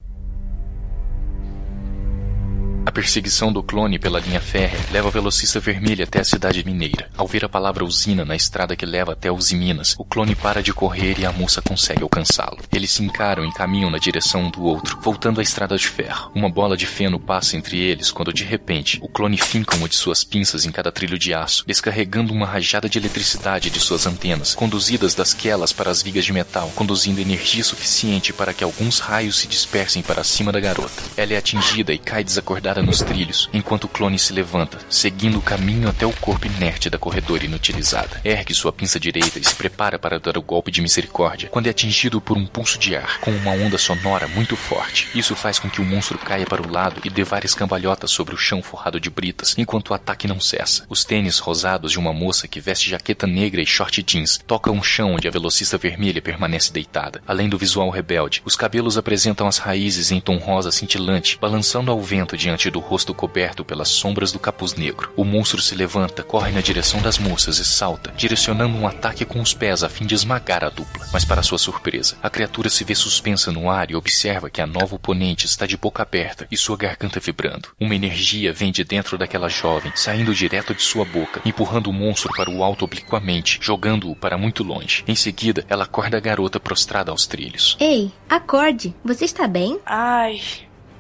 a 2.88 2.90
perseguição 2.90 3.52
do 3.52 3.62
clone 3.62 3.99
pela 3.99 4.19
linha 4.19 4.40
férrea 4.40 4.81
leva 4.90 5.08
o 5.08 5.11
velocista 5.11 5.61
vermelho 5.61 6.05
até 6.05 6.20
a 6.20 6.25
cidade 6.25 6.64
mineira. 6.64 7.11
Ao 7.19 7.26
ver 7.26 7.44
a 7.44 7.49
palavra 7.49 7.85
usina 7.85 8.25
na 8.25 8.35
estrada 8.35 8.75
que 8.75 8.87
leva 8.87 9.12
até 9.12 9.31
Usiminas, 9.31 9.94
o 9.99 10.06
clone 10.06 10.35
para 10.35 10.62
de 10.62 10.73
correr 10.73 11.19
e 11.19 11.26
a 11.26 11.31
moça 11.31 11.61
consegue 11.61 12.02
alcançá-lo. 12.02 12.56
Eles 12.73 12.90
se 12.90 13.05
encaram 13.05 13.44
e 13.44 13.52
caminham 13.52 13.90
na 13.90 13.99
direção 13.99 14.44
um 14.44 14.50
do 14.50 14.62
outro, 14.62 14.99
voltando 15.02 15.38
à 15.38 15.43
estrada 15.43 15.76
de 15.76 15.87
ferro. 15.87 16.32
Uma 16.35 16.49
bola 16.49 16.79
de 16.79 16.87
feno 16.87 17.20
passa 17.20 17.58
entre 17.58 17.79
eles 17.79 18.11
quando, 18.11 18.32
de 18.32 18.43
repente, 18.43 18.99
o 19.02 19.08
clone 19.08 19.37
finca 19.37 19.76
uma 19.76 19.87
de 19.87 19.94
suas 19.94 20.25
pinças 20.25 20.64
em 20.64 20.73
cada 20.73 20.90
trilho 20.90 21.19
de 21.19 21.35
aço, 21.35 21.64
descarregando 21.67 22.32
uma 22.32 22.46
rajada 22.46 22.88
de 22.88 22.96
eletricidade 22.96 23.69
de 23.69 23.81
suas 23.81 24.06
antenas, 24.06 24.55
conduzidas 24.55 25.14
das 25.14 25.35
quelas 25.35 25.75
para 25.75 25.90
as 25.90 26.02
vigas 26.02 26.25
de 26.25 26.32
metal, 26.32 26.73
conduzindo 26.75 27.20
energia 27.20 27.62
suficiente 27.62 28.32
para 28.32 28.55
que 28.55 28.64
alguns 28.64 28.99
raios 28.99 29.37
se 29.37 29.46
dispersem 29.46 30.00
para 30.00 30.25
cima 30.25 30.50
da 30.50 30.58
garota. 30.58 31.02
Ela 31.19 31.35
é 31.35 31.37
atingida 31.37 31.93
e 31.93 31.99
cai 31.99 32.25
desacordada 32.25 32.77
nos 32.82 33.00
trilhos, 33.00 33.48
enquanto 33.52 33.84
o 33.84 33.88
clone 33.88 34.19
se 34.19 34.32
levanta, 34.32 34.78
seguindo 34.88 35.38
o 35.38 35.42
caminho 35.42 35.88
até 35.88 36.06
o 36.06 36.12
corpo 36.12 36.46
inerte 36.46 36.90
da 36.90 36.98
corredora 36.98 37.44
inutilizada. 37.44 38.20
Ergue 38.25 38.54
sua 38.54 38.72
pinça 38.72 38.98
direita 38.98 39.38
e 39.38 39.44
se 39.44 39.54
prepara 39.54 39.98
para 39.98 40.19
dar 40.19 40.36
o 40.36 40.42
golpe 40.42 40.70
de 40.70 40.82
misericórdia, 40.82 41.48
quando 41.48 41.66
é 41.66 41.70
atingido 41.70 42.20
por 42.20 42.36
um 42.36 42.46
pulso 42.46 42.78
de 42.78 42.96
ar, 42.96 43.20
com 43.20 43.30
uma 43.30 43.52
onda 43.52 43.78
sonora 43.78 44.28
muito 44.28 44.56
forte. 44.56 45.08
Isso 45.14 45.34
faz 45.34 45.58
com 45.58 45.69
que 45.69 45.80
o 45.80 45.84
monstro 45.84 46.19
caia 46.19 46.46
para 46.46 46.62
o 46.62 46.70
lado 46.70 47.00
e 47.04 47.10
dê 47.10 47.25
várias 47.25 47.54
cambalhotas 47.54 48.10
sobre 48.10 48.34
o 48.34 48.38
chão 48.38 48.62
forrado 48.62 49.00
de 49.00 49.10
britas, 49.10 49.54
enquanto 49.58 49.90
o 49.90 49.94
ataque 49.94 50.28
não 50.28 50.40
cessa. 50.40 50.84
Os 50.88 51.04
tênis 51.04 51.38
rosados 51.38 51.92
de 51.92 51.98
uma 51.98 52.12
moça 52.12 52.48
que 52.48 52.60
veste 52.60 52.90
jaqueta 52.90 53.26
negra 53.26 53.62
e 53.62 53.66
short 53.66 54.02
jeans 54.02 54.40
tocam 54.46 54.78
o 54.78 54.82
chão 54.82 55.14
onde 55.14 55.28
a 55.28 55.30
velocista 55.30 55.78
vermelha 55.78 56.22
permanece 56.22 56.72
deitada. 56.72 57.22
Além 57.26 57.48
do 57.48 57.58
visual 57.58 57.90
rebelde, 57.90 58.42
os 58.44 58.56
cabelos 58.56 58.98
apresentam 58.98 59.46
as 59.46 59.58
raízes 59.58 60.10
em 60.10 60.20
tom 60.20 60.36
rosa 60.36 60.70
cintilante, 60.70 61.38
balançando 61.40 61.90
ao 61.90 62.00
vento 62.00 62.36
diante 62.36 62.68
do 62.70 62.81
rosto 62.81 63.15
coberto 63.15 63.65
pelas 63.65 63.88
sombras 63.88 64.32
do 64.32 64.38
capuz 64.38 64.75
negro. 64.75 65.12
O 65.17 65.25
monstro 65.25 65.61
se 65.61 65.75
levanta, 65.75 66.23
corre 66.23 66.53
na 66.53 66.61
direção 66.61 67.00
das 67.00 67.19
moças 67.19 67.59
e 67.59 67.65
salta, 67.65 68.12
direcionando 68.17 68.76
um 68.76 68.87
ataque 68.87 69.25
com 69.25 69.41
os 69.41 69.55
pés 69.55 69.82
a 69.82 69.88
fim 69.88 70.06
de 70.06 70.15
esmagar 70.15 70.65
a 70.65 70.69
dupla. 70.69 71.06
Mas 71.12 71.25
para 71.25 71.43
sua 71.43 71.59
surpresa, 71.59 72.17
a 72.23 72.31
criatura 72.31 72.69
se 72.69 72.85
vê 72.85 72.94
suspensa 72.94 73.50
no 73.53 73.70
ar 73.70 73.91
e 73.91 73.97
observa 73.97 74.50
que 74.50 74.61
a 74.61 74.67
nova 74.67 74.97
oponente 74.97 75.47
está 75.47 75.67
de 75.67 75.76
boca 75.76 76.03
aberta 76.03 76.47
e 76.50 76.56
sua 76.56 76.76
garganta 76.76 77.20
vibrando. 77.20 77.69
Uma 77.81 77.94
energia 77.94 78.53
vem 78.53 78.73
de 78.73 78.85
dentro 78.85 79.19
daquela 79.19 79.49
jovem, 79.49 79.93
saindo 79.94 80.35
direto 80.35 80.75
de 80.75 80.82
sua 80.82 81.05
boca, 81.05 81.41
empurrando 81.44 81.88
o 81.88 81.93
monstro 81.93 82.32
para 82.35 82.50
o 82.50 82.62
alto 82.62 82.85
obliquamente, 82.85 83.59
jogando-o 83.61 84.17
para 84.17 84.38
muito 84.38 84.62
longe. 84.62 85.05
Em 85.06 85.14
seguida, 85.14 85.64
ela 85.69 85.85
acorda 85.85 86.17
a 86.17 86.21
garota 86.21 86.61
prostrada 86.61 87.11
aos 87.11 87.26
trilhos. 87.26 87.76
Ei, 87.81 88.12
acorde. 88.29 88.94
Você 89.05 89.25
está 89.25 89.47
bem? 89.47 89.79
Ai, 89.85 90.41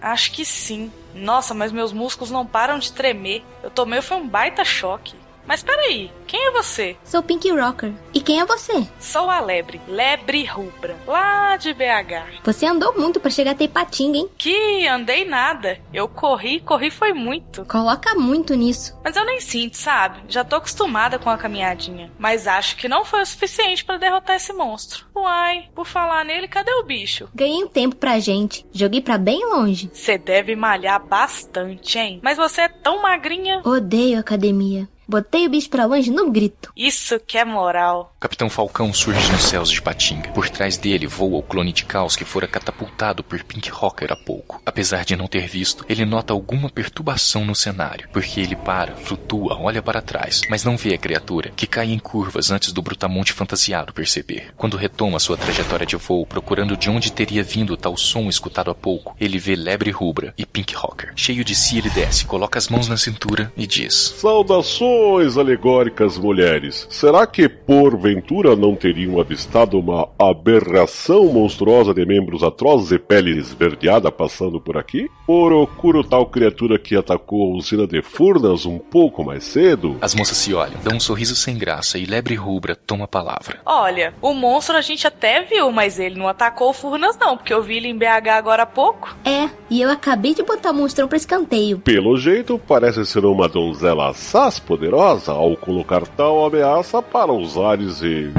acho 0.00 0.32
que 0.32 0.44
sim. 0.44 0.90
Nossa, 1.18 1.52
mas 1.52 1.72
meus 1.72 1.92
músculos 1.92 2.30
não 2.30 2.46
param 2.46 2.78
de 2.78 2.92
tremer. 2.92 3.42
Eu 3.62 3.70
tomei 3.70 4.00
foi 4.00 4.16
um 4.16 4.28
baita 4.28 4.64
choque. 4.64 5.14
Mas 5.48 5.62
peraí, 5.62 6.10
quem 6.26 6.48
é 6.48 6.50
você? 6.50 6.94
Sou 7.02 7.22
Pink 7.22 7.50
Rocker. 7.50 7.90
E 8.12 8.20
quem 8.20 8.38
é 8.38 8.44
você? 8.44 8.86
Sou 9.00 9.30
a 9.30 9.40
Lebre, 9.40 9.80
Lebre 9.88 10.44
Rubra, 10.44 10.94
lá 11.06 11.56
de 11.56 11.72
BH. 11.72 12.42
Você 12.44 12.66
andou 12.66 12.94
muito 12.98 13.18
para 13.18 13.30
chegar 13.30 13.52
até 13.52 13.64
Ipatinga, 13.64 14.18
hein? 14.18 14.28
Que 14.36 14.86
andei 14.86 15.24
nada. 15.24 15.80
Eu 15.90 16.06
corri, 16.06 16.60
corri 16.60 16.90
foi 16.90 17.14
muito. 17.14 17.64
Coloca 17.64 18.14
muito 18.14 18.54
nisso. 18.54 18.94
Mas 19.02 19.16
eu 19.16 19.24
nem 19.24 19.40
sinto, 19.40 19.78
sabe? 19.78 20.20
Já 20.28 20.44
tô 20.44 20.56
acostumada 20.56 21.18
com 21.18 21.30
a 21.30 21.38
caminhadinha. 21.38 22.12
Mas 22.18 22.46
acho 22.46 22.76
que 22.76 22.86
não 22.86 23.06
foi 23.06 23.22
o 23.22 23.26
suficiente 23.26 23.82
para 23.82 23.96
derrotar 23.96 24.36
esse 24.36 24.52
monstro. 24.52 25.06
Uai, 25.16 25.70
por 25.74 25.86
falar 25.86 26.26
nele, 26.26 26.46
cadê 26.46 26.72
o 26.72 26.84
bicho? 26.84 27.26
Ganhei 27.34 27.64
um 27.64 27.68
tempo 27.68 27.96
pra 27.96 28.20
gente. 28.20 28.66
Joguei 28.70 29.00
pra 29.00 29.16
bem 29.16 29.46
longe. 29.46 29.90
Você 29.94 30.18
deve 30.18 30.54
malhar 30.54 31.02
bastante, 31.02 31.98
hein? 31.98 32.20
Mas 32.22 32.36
você 32.36 32.62
é 32.62 32.68
tão 32.68 33.00
magrinha. 33.00 33.62
Odeio 33.64 34.18
academia. 34.20 34.86
Botei 35.10 35.46
o 35.46 35.50
bicho 35.50 35.70
pra 35.70 35.86
longe 35.86 36.10
no 36.10 36.30
grito. 36.30 36.70
Isso 36.76 37.18
que 37.18 37.38
é 37.38 37.44
moral. 37.44 38.14
Capitão 38.20 38.50
Falcão 38.50 38.92
surge 38.92 39.32
nos 39.32 39.44
céus 39.44 39.70
de 39.70 39.80
Patinga. 39.80 40.28
Por 40.32 40.50
trás 40.50 40.76
dele 40.76 41.06
voa 41.06 41.38
o 41.38 41.42
clone 41.42 41.72
de 41.72 41.86
caos 41.86 42.14
que 42.14 42.26
fora 42.26 42.46
catapultado 42.46 43.24
por 43.24 43.42
Pink 43.42 43.70
Rocker 43.70 44.12
há 44.12 44.16
pouco. 44.16 44.60
Apesar 44.66 45.06
de 45.06 45.16
não 45.16 45.26
ter 45.26 45.48
visto, 45.48 45.82
ele 45.88 46.04
nota 46.04 46.34
alguma 46.34 46.68
perturbação 46.68 47.42
no 47.42 47.54
cenário, 47.54 48.06
porque 48.12 48.38
ele 48.38 48.54
para, 48.54 48.96
flutua, 48.96 49.58
olha 49.58 49.80
para 49.80 50.02
trás, 50.02 50.42
mas 50.50 50.62
não 50.62 50.76
vê 50.76 50.92
a 50.92 50.98
criatura, 50.98 51.52
que 51.56 51.66
cai 51.66 51.90
em 51.90 51.98
curvas 51.98 52.50
antes 52.50 52.70
do 52.70 52.82
brutamonte 52.82 53.32
fantasiado 53.32 53.94
perceber. 53.94 54.52
Quando 54.58 54.76
retoma 54.76 55.18
sua 55.18 55.38
trajetória 55.38 55.86
de 55.86 55.96
voo, 55.96 56.26
procurando 56.26 56.76
de 56.76 56.90
onde 56.90 57.12
teria 57.12 57.42
vindo 57.42 57.78
tal 57.78 57.96
som 57.96 58.28
escutado 58.28 58.70
há 58.70 58.74
pouco, 58.74 59.16
ele 59.18 59.38
vê 59.38 59.56
Lebre 59.56 59.90
Rubra 59.90 60.34
e 60.36 60.44
Pink 60.44 60.74
Rocker. 60.74 61.14
Cheio 61.16 61.42
de 61.42 61.54
si, 61.54 61.78
ele 61.78 61.88
desce, 61.88 62.26
coloca 62.26 62.58
as 62.58 62.68
mãos 62.68 62.88
na 62.88 62.98
cintura 62.98 63.50
e 63.56 63.66
diz: 63.66 64.14
Saudações! 64.20 64.97
Alegóricas 65.38 66.18
mulheres. 66.18 66.86
Será 66.90 67.26
que 67.26 67.48
porventura 67.48 68.56
não 68.56 68.74
teriam 68.74 69.20
avistado 69.20 69.78
uma 69.78 70.08
aberração 70.18 71.26
monstruosa 71.26 71.94
de 71.94 72.04
membros 72.04 72.42
atrozes 72.42 72.92
e 72.92 72.98
pele 72.98 73.38
esverdeada 73.38 74.10
passando 74.10 74.60
por 74.60 74.76
aqui? 74.76 75.08
Procuro 75.26 76.02
tal 76.02 76.26
criatura 76.26 76.78
que 76.78 76.96
atacou 76.96 77.52
a 77.52 77.56
usina 77.56 77.86
de 77.86 78.02
Furnas 78.02 78.66
um 78.66 78.78
pouco 78.78 79.24
mais 79.24 79.44
cedo? 79.44 79.96
As 80.00 80.14
moças 80.14 80.36
se 80.36 80.54
olham, 80.54 80.80
dão 80.82 80.96
um 80.96 81.00
sorriso 81.00 81.36
sem 81.36 81.56
graça 81.56 81.98
e 81.98 82.04
Lebre 82.04 82.34
Rubra 82.34 82.74
toma 82.74 83.04
a 83.04 83.08
palavra. 83.08 83.60
Olha, 83.64 84.14
o 84.20 84.32
monstro 84.32 84.76
a 84.76 84.80
gente 84.80 85.06
até 85.06 85.42
viu, 85.42 85.70
mas 85.70 85.98
ele 85.98 86.18
não 86.18 86.28
atacou 86.28 86.70
o 86.70 86.72
Furnas 86.72 87.16
não, 87.18 87.36
porque 87.36 87.52
eu 87.52 87.62
vi 87.62 87.76
ele 87.76 87.88
em 87.88 87.96
BH 87.96 88.28
agora 88.36 88.62
há 88.62 88.66
pouco. 88.66 89.16
É, 89.24 89.48
e 89.70 89.80
eu 89.80 89.90
acabei 89.90 90.34
de 90.34 90.42
botar 90.42 90.70
o 90.70 90.74
monstrão 90.74 91.08
pra 91.08 91.16
escanteio. 91.16 91.78
Pelo 91.78 92.16
jeito, 92.16 92.58
parece 92.58 93.04
ser 93.04 93.24
uma 93.24 93.48
donzela 93.48 94.10
assaz 94.10 94.58
poderosa 94.88 95.32
ao 95.32 95.54
colocar 95.56 96.06
tal 96.06 96.46
ameaça 96.46 97.02
para 97.02 97.32
os 97.32 97.58
ares 97.58 98.00
e. 98.02 98.32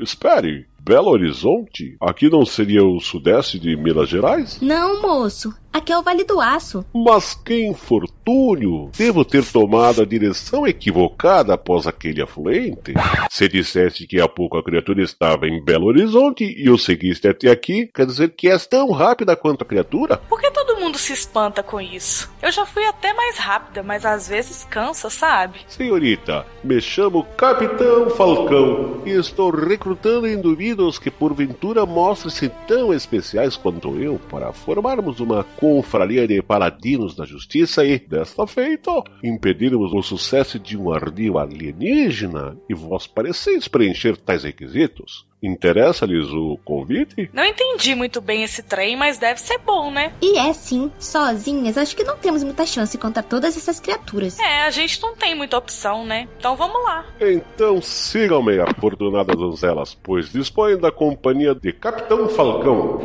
Espere! 0.00 0.66
Belo 0.78 1.10
Horizonte? 1.10 1.96
Aqui 2.00 2.30
não 2.30 2.46
seria 2.46 2.84
o 2.84 3.00
sudeste 3.00 3.58
de 3.58 3.76
Minas 3.76 4.08
Gerais? 4.08 4.60
Não, 4.60 5.02
moço. 5.02 5.52
Aqui 5.76 5.92
é 5.92 5.98
o 5.98 6.02
Vale 6.02 6.24
do 6.24 6.40
Aço. 6.40 6.86
Mas 6.94 7.34
que 7.34 7.66
infortúnio! 7.66 8.90
Devo 8.96 9.26
ter 9.26 9.44
tomado 9.44 10.00
a 10.00 10.06
direção 10.06 10.66
equivocada 10.66 11.52
após 11.52 11.86
aquele 11.86 12.22
afluente. 12.22 12.94
Se 13.30 13.46
disseste 13.46 14.06
que 14.06 14.18
há 14.18 14.26
pouco 14.26 14.56
a 14.56 14.64
criatura 14.64 15.02
estava 15.02 15.46
em 15.46 15.62
Belo 15.62 15.88
Horizonte 15.88 16.44
e 16.44 16.70
o 16.70 16.78
seguiste 16.78 17.28
até 17.28 17.50
aqui, 17.50 17.90
quer 17.94 18.06
dizer 18.06 18.30
que 18.30 18.48
és 18.48 18.66
tão 18.66 18.90
rápida 18.90 19.36
quanto 19.36 19.64
a 19.64 19.66
criatura? 19.66 20.16
Por 20.16 20.40
que 20.40 20.50
todo 20.50 20.80
mundo 20.80 20.86
mundo 20.86 20.98
se 20.98 21.12
espanta 21.12 21.62
com 21.62 21.80
isso. 21.80 22.30
Eu 22.40 22.50
já 22.52 22.64
fui 22.64 22.84
até 22.84 23.12
mais 23.12 23.38
rápida, 23.38 23.82
mas 23.82 24.04
às 24.04 24.28
vezes 24.28 24.64
cansa, 24.70 25.10
sabe? 25.10 25.58
Senhorita, 25.66 26.46
me 26.62 26.80
chamo 26.80 27.24
Capitão 27.36 28.08
Falcão 28.10 29.02
e 29.04 29.10
estou 29.10 29.50
recrutando 29.50 30.28
indivíduos 30.28 30.98
que 30.98 31.10
porventura 31.10 31.84
mostrem-se 31.84 32.48
tão 32.68 32.94
especiais 32.94 33.56
quanto 33.56 33.96
eu 34.00 34.20
para 34.30 34.52
formarmos 34.52 35.18
uma 35.18 35.44
confraria 35.66 36.28
de 36.28 36.40
paladinos 36.40 37.16
da 37.16 37.24
justiça 37.24 37.84
e, 37.84 37.98
desta 37.98 38.46
feita, 38.46 39.02
impedirmos 39.22 39.92
o 39.92 40.00
sucesso 40.00 40.60
de 40.60 40.76
um 40.76 40.92
ardil 40.92 41.38
alienígena 41.38 42.56
e 42.70 42.74
vós 42.74 43.08
pareceis 43.08 43.66
preencher 43.66 44.16
tais 44.16 44.44
requisitos. 44.44 45.26
Interessa-lhes 45.42 46.28
o 46.30 46.58
convite? 46.64 47.30
Não 47.32 47.44
entendi 47.44 47.94
muito 47.94 48.20
bem 48.20 48.42
esse 48.42 48.62
trem, 48.62 48.96
mas 48.96 49.18
deve 49.18 49.40
ser 49.40 49.58
bom, 49.58 49.90
né? 49.90 50.12
E 50.20 50.38
é 50.38 50.52
sim, 50.52 50.90
sozinhas 50.98 51.76
acho 51.76 51.94
que 51.94 52.02
não 52.02 52.16
temos 52.16 52.42
muita 52.42 52.64
chance 52.64 52.96
contra 52.96 53.22
todas 53.22 53.56
essas 53.56 53.78
criaturas. 53.78 54.38
É, 54.38 54.62
a 54.62 54.70
gente 54.70 55.00
não 55.02 55.14
tem 55.14 55.34
muita 55.34 55.58
opção, 55.58 56.04
né? 56.06 56.26
Então 56.38 56.56
vamos 56.56 56.82
lá. 56.82 57.04
Então 57.20 57.82
sigam-me, 57.82 58.58
afortunadas 58.60 59.36
donzelas, 59.36 59.94
pois 59.94 60.32
dispõem 60.32 60.78
da 60.78 60.90
companhia 60.90 61.54
de 61.54 61.72
Capitão 61.72 62.28
Falcão. 62.28 63.00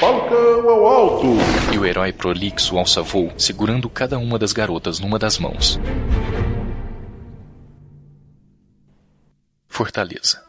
Falcão 0.00 0.68
ao 0.68 0.86
alto! 0.86 1.26
E 1.72 1.78
o 1.78 1.86
herói 1.86 2.12
prolixo 2.12 2.76
alça 2.76 3.02
voo, 3.02 3.32
segurando 3.38 3.88
cada 3.88 4.18
uma 4.18 4.38
das 4.38 4.52
garotas 4.52 4.98
numa 4.98 5.18
das 5.18 5.38
mãos. 5.38 5.78
Fortaleza. 9.68 10.47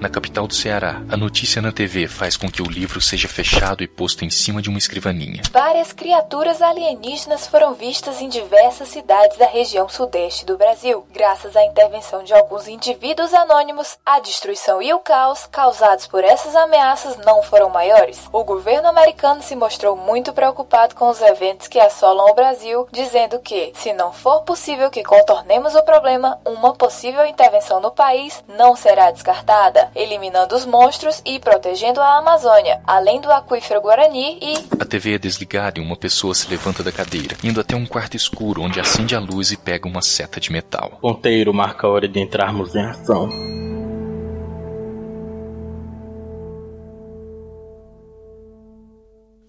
Na 0.00 0.08
capital 0.08 0.46
do 0.46 0.54
Ceará, 0.54 1.02
a 1.10 1.16
notícia 1.16 1.60
na 1.60 1.72
TV 1.72 2.06
faz 2.06 2.36
com 2.36 2.48
que 2.48 2.62
o 2.62 2.70
livro 2.70 3.00
seja 3.00 3.26
fechado 3.26 3.82
e 3.82 3.88
posto 3.88 4.24
em 4.24 4.30
cima 4.30 4.62
de 4.62 4.68
uma 4.68 4.78
escrivaninha. 4.78 5.42
Várias 5.50 5.92
criaturas 5.92 6.62
alienígenas 6.62 7.48
foram 7.48 7.74
vistas 7.74 8.20
em 8.20 8.28
diversas 8.28 8.90
cidades 8.90 9.36
da 9.36 9.46
região 9.46 9.88
sudeste 9.88 10.46
do 10.46 10.56
Brasil. 10.56 11.04
Graças 11.12 11.56
à 11.56 11.64
intervenção 11.64 12.22
de 12.22 12.32
alguns 12.32 12.68
indivíduos 12.68 13.34
anônimos, 13.34 13.98
a 14.06 14.20
destruição 14.20 14.80
e 14.80 14.94
o 14.94 15.00
caos 15.00 15.46
causados 15.46 16.06
por 16.06 16.22
essas 16.22 16.54
ameaças 16.54 17.16
não 17.26 17.42
foram 17.42 17.68
maiores. 17.68 18.20
O 18.32 18.44
governo 18.44 18.86
americano 18.86 19.42
se 19.42 19.56
mostrou 19.56 19.96
muito 19.96 20.32
preocupado 20.32 20.94
com 20.94 21.08
os 21.08 21.20
eventos 21.20 21.66
que 21.66 21.80
assolam 21.80 22.30
o 22.30 22.34
Brasil, 22.34 22.86
dizendo 22.92 23.40
que, 23.40 23.72
se 23.74 23.92
não 23.92 24.12
for 24.12 24.42
possível 24.42 24.90
que 24.90 25.02
contornemos 25.02 25.74
o 25.74 25.82
problema, 25.82 26.38
uma 26.44 26.72
possível 26.72 27.26
intervenção 27.26 27.80
no 27.80 27.90
país 27.90 28.44
não 28.46 28.76
será 28.76 29.10
descartada 29.10 29.87
eliminando 29.94 30.54
os 30.54 30.64
monstros 30.64 31.22
e 31.24 31.38
protegendo 31.38 32.00
a 32.00 32.18
Amazônia, 32.18 32.80
além 32.86 33.20
do 33.20 33.30
aquífero 33.30 33.80
Guarani 33.80 34.38
e. 34.40 34.54
A 34.80 34.84
TV 34.84 35.14
é 35.14 35.18
desligada 35.18 35.78
e 35.78 35.82
uma 35.82 35.96
pessoa 35.96 36.34
se 36.34 36.48
levanta 36.50 36.82
da 36.82 36.92
cadeira, 36.92 37.36
indo 37.42 37.60
até 37.60 37.74
um 37.74 37.86
quarto 37.86 38.16
escuro 38.16 38.62
onde 38.62 38.80
acende 38.80 39.14
a 39.14 39.20
luz 39.20 39.52
e 39.52 39.56
pega 39.56 39.88
uma 39.88 40.02
seta 40.02 40.40
de 40.40 40.52
metal. 40.52 40.98
Ponteiro 41.00 41.52
marca 41.52 41.86
a 41.86 41.90
hora 41.90 42.08
de 42.08 42.20
entrarmos 42.20 42.74
em 42.74 42.84
ação. 42.84 43.28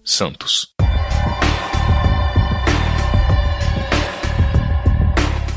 Santos. 0.02 0.74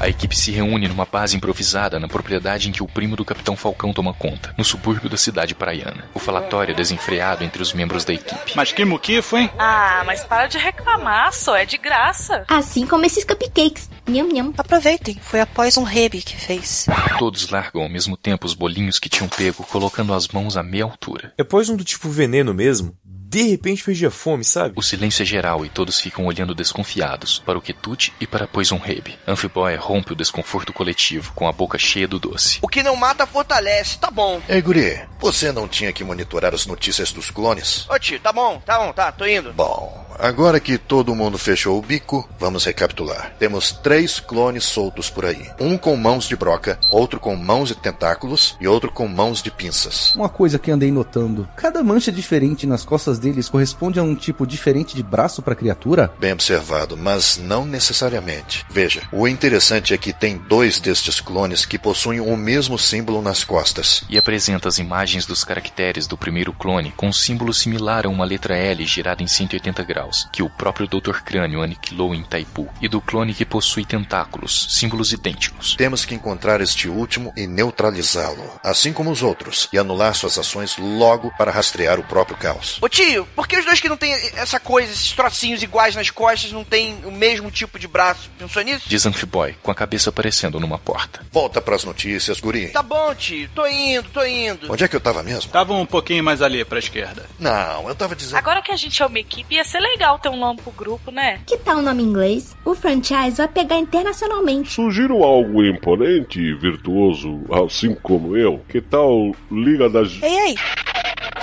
A 0.04 0.10
equipe 0.10 0.36
se 0.36 0.52
reúne 0.52 0.90
numa 0.90 1.06
base 1.06 1.38
improvisada 1.38 1.98
na 1.98 2.10
propriedade 2.10 2.68
em 2.68 2.74
que 2.74 2.84
o 2.84 2.88
primo 2.90 3.16
do 3.16 3.24
Capitão 3.24 3.56
Falcão 3.56 3.94
toma 3.94 4.14
conta, 4.14 4.54
no 4.58 4.64
subúrbio 4.66 5.10
da 5.10 5.16
cidade 5.16 5.56
praiana. 5.56 6.04
O 6.14 6.20
falatório 6.20 6.74
é 6.74 6.76
desenfreado 6.76 7.42
entre 7.42 7.62
os 7.62 7.72
membros 7.72 8.04
da 8.04 8.12
equipe. 8.12 8.52
Mas 8.54 8.74
que 8.74 8.84
muquifo, 8.84 9.38
hein? 9.38 9.50
Ah, 9.58 10.04
mas 10.06 10.26
para 10.26 10.48
de 10.48 10.58
reclamar, 10.58 11.32
só 11.32 11.56
é 11.56 11.66
de 11.66 11.78
graça. 11.78 12.44
Assim 12.50 12.86
como 12.86 13.06
esses 13.06 13.24
cupcakes. 13.24 13.90
Nham, 14.06 14.28
nham. 14.28 14.54
Aproveitem, 14.58 15.18
foi 15.22 15.40
a 15.40 15.46
Poison 15.46 15.84
Rebe 15.84 16.22
que 16.22 16.36
fez. 16.36 16.86
Todos 17.18 17.50
largam 17.50 17.84
ao 17.84 17.88
mesmo 17.88 18.18
tempo 18.18 18.46
os 18.46 18.54
bolinhos 18.54 19.00
que 19.00 19.08
tinham 19.08 19.30
pego, 19.30 19.64
colocando 19.64 20.14
as 20.14 20.28
mãos 20.28 20.58
à 20.58 20.64
meia 20.64 20.84
altura. 20.84 21.32
É 21.38 21.46
poison 21.46 21.78
do 21.78 21.84
tipo 21.86 22.10
veneno 22.10 22.54
mesmo? 22.54 22.94
De 23.34 23.42
repente 23.42 23.84
perdi 23.84 24.06
a 24.06 24.12
fome, 24.12 24.44
sabe? 24.44 24.76
O 24.78 24.84
silêncio 24.84 25.24
é 25.24 25.26
geral 25.26 25.66
e 25.66 25.70
todos 25.70 26.00
ficam 26.00 26.28
olhando 26.28 26.54
desconfiados 26.54 27.42
para 27.44 27.58
o 27.58 27.62
Quitute 27.64 28.14
e 28.22 28.28
para 28.28 28.46
Poison 28.46 28.78
Rebe. 28.78 29.18
Amphiboy 29.26 29.76
rompe 29.76 30.14
o 30.14 30.16
desconforto 30.16 30.72
coletivo 30.72 31.34
com 31.34 31.48
a 31.48 31.52
boca 31.52 31.80
cheia 31.80 32.08
do 32.08 32.20
doce. 32.20 32.60
O 32.62 32.68
que 32.68 32.84
não 32.84 32.96
mata 32.96 33.26
fortalece, 33.26 33.98
tá 33.98 34.12
bom. 34.12 34.40
Ei, 34.48 34.62
guri, 34.62 35.02
você 35.20 35.52
não 35.52 35.68
tinha 35.68 35.92
que 35.92 36.04
monitorar 36.04 36.54
as 36.54 36.68
notícias 36.68 37.12
dos 37.12 37.32
clones? 37.32 37.90
Ô 37.90 37.98
tio, 37.98 38.20
tá 38.20 38.32
bom, 38.32 38.62
tá 38.64 38.78
bom, 38.78 38.94
tá, 38.94 39.12
tô 39.12 39.26
indo. 39.26 39.52
Bom, 39.52 40.03
agora 40.20 40.60
que 40.60 40.78
todo 40.78 41.16
mundo 41.16 41.38
fechou 41.38 41.78
o 41.78 41.82
bico, 41.82 42.28
vamos 42.40 42.66
recapitular. 42.66 43.34
Temos 43.40 43.72
três 43.72 44.20
clones 44.20 44.64
soltos 44.64 45.10
por 45.10 45.26
aí. 45.26 45.50
Um 45.60 45.78
com 45.78 45.96
mãos 45.96 46.28
de 46.28 46.36
broca, 46.36 46.80
outro 46.92 47.20
com 47.20 47.36
mãos 47.36 47.70
de 47.70 47.76
tentáculos 47.76 48.58
e 48.60 48.68
outro 48.68 48.92
com 48.92 49.08
mãos 49.08 49.42
de 49.42 49.52
pinças. 49.52 50.14
Uma 50.16 50.30
coisa 50.30 50.60
que 50.60 50.72
andei 50.72 50.92
notando: 50.92 51.48
cada 51.56 51.84
mancha 51.84 52.12
diferente 52.12 52.66
nas 52.68 52.86
costas 52.86 53.20
deles 53.20 53.50
corresponde 53.50 54.00
a 54.00 54.04
um 54.04 54.16
tipo 54.16 54.46
diferente 54.46 54.96
de 54.96 55.04
braço 55.04 55.42
para 55.42 55.54
a 55.54 55.56
criatura? 55.56 56.12
Bem 56.20 56.34
observado, 56.34 56.98
mas 56.98 57.38
não 57.38 57.66
necessariamente. 57.66 58.66
Veja, 58.70 59.04
o 59.12 59.28
interessante 59.28 59.94
é 59.94 59.98
que 59.98 60.14
tem 60.14 60.38
dois 60.38 60.80
destes 60.80 61.20
clones 61.20 61.66
que 61.66 61.80
possuem 61.80 62.20
o 62.20 62.36
mesmo 62.36 62.78
símbolo 62.78 63.22
nas 63.22 63.44
costas. 63.44 64.04
E 64.10 64.18
apresenta 64.18 64.68
as 64.68 64.78
imagens 64.78 65.26
dos 65.26 65.44
caracteres 65.44 66.08
do 66.08 66.18
primeiro 66.18 66.54
clone 66.54 66.92
com 66.96 67.08
um 67.08 67.14
símbolo 67.14 67.54
similar 67.54 68.06
a 68.06 68.10
uma 68.10 68.26
letra 68.26 68.56
L 68.56 68.86
girada 68.86 69.24
em 69.24 69.28
180 69.28 69.84
graus, 69.84 70.03
que 70.32 70.44
o 70.44 70.50
próprio 70.50 70.88
Dr. 70.88 71.22
Crânio 71.24 71.62
aniquilou 71.62 72.14
em 72.14 72.24
Taipu, 72.24 72.70
e 72.82 72.88
do 72.88 73.02
clone 73.02 73.34
que 73.34 73.46
possui 73.46 73.86
tentáculos, 73.86 74.68
símbolos 74.70 75.14
idênticos. 75.14 75.76
Temos 75.76 76.06
que 76.06 76.16
encontrar 76.16 76.62
este 76.62 76.88
último 76.88 77.34
e 77.36 77.48
neutralizá-lo, 77.48 78.60
assim 78.64 78.94
como 78.94 79.12
os 79.12 79.22
outros, 79.24 79.70
e 79.72 79.78
anular 79.78 80.14
suas 80.16 80.38
ações 80.38 80.78
logo 80.78 81.32
para 81.38 81.52
rastrear 81.52 82.00
o 82.00 82.04
próprio 82.04 82.38
caos. 82.38 82.78
Ô 82.82 82.90
tio, 82.90 83.28
por 83.36 83.48
que 83.48 83.58
os 83.58 83.66
dois 83.66 83.80
que 83.80 83.90
não 83.90 83.98
têm 83.98 84.14
essa 84.36 84.60
coisa, 84.60 84.92
esses 84.92 85.12
trocinhos 85.14 85.64
iguais 85.64 85.96
nas 85.96 86.10
costas, 86.10 86.52
não 86.52 86.64
têm 86.64 86.98
o 87.06 87.12
mesmo 87.12 87.50
tipo 87.50 87.80
de 87.80 87.88
braço? 87.88 88.30
Pensou 88.38 88.62
nisso? 88.62 88.88
Diz 88.88 89.06
Amphiboy, 89.06 89.56
com 89.62 89.72
a 89.72 89.76
cabeça 89.76 90.10
aparecendo 90.10 90.60
numa 90.60 90.78
porta. 90.78 91.26
Volta 91.32 91.62
pras 91.62 91.84
notícias, 91.84 92.40
guri. 92.40 92.70
Tá 92.70 92.84
bom, 92.84 93.14
tio, 93.16 93.50
tô 93.56 93.66
indo, 93.66 94.10
tô 94.10 94.24
indo. 94.26 94.72
Onde 94.72 94.84
é 94.84 94.88
que 94.88 94.96
eu 94.96 95.02
tava 95.02 95.24
mesmo? 95.24 95.52
Tava 95.52 95.74
um 95.74 95.86
pouquinho 95.86 96.24
mais 96.24 96.42
ali 96.42 96.64
pra 96.66 96.80
esquerda. 96.80 97.26
Não, 97.40 97.88
eu 97.88 97.96
tava 97.96 98.16
dizendo. 98.16 98.38
Agora 98.38 98.62
que 98.62 98.72
a 98.72 98.76
gente 98.76 99.02
é 99.02 99.06
uma 99.06 99.20
equipe, 99.20 99.56
ia 99.56 99.64
ser 99.64 99.80
legal 99.80 99.93
ter 100.22 100.30
um 100.30 100.38
nome 100.38 100.62
pro 100.62 100.72
grupo, 100.72 101.12
né? 101.12 101.40
Que 101.46 101.58
tal 101.58 101.78
o 101.78 101.82
nome 101.82 102.04
em 102.04 102.08
inglês? 102.08 102.56
O 102.66 102.76
franchise 102.76 103.38
vai 103.38 103.48
pegar 103.48 103.78
internacionalmente. 103.78 104.74
Sugiro 104.74 105.24
algo 105.24 105.64
imponente 105.64 106.40
e 106.40 106.54
virtuoso, 106.54 107.42
assim 107.52 107.96
como 107.96 108.36
eu. 108.36 108.62
Que 108.68 108.82
tal 108.82 109.34
Liga 109.52 109.90
das. 109.90 110.22
Ei, 110.22 110.36
ei! 110.48 110.56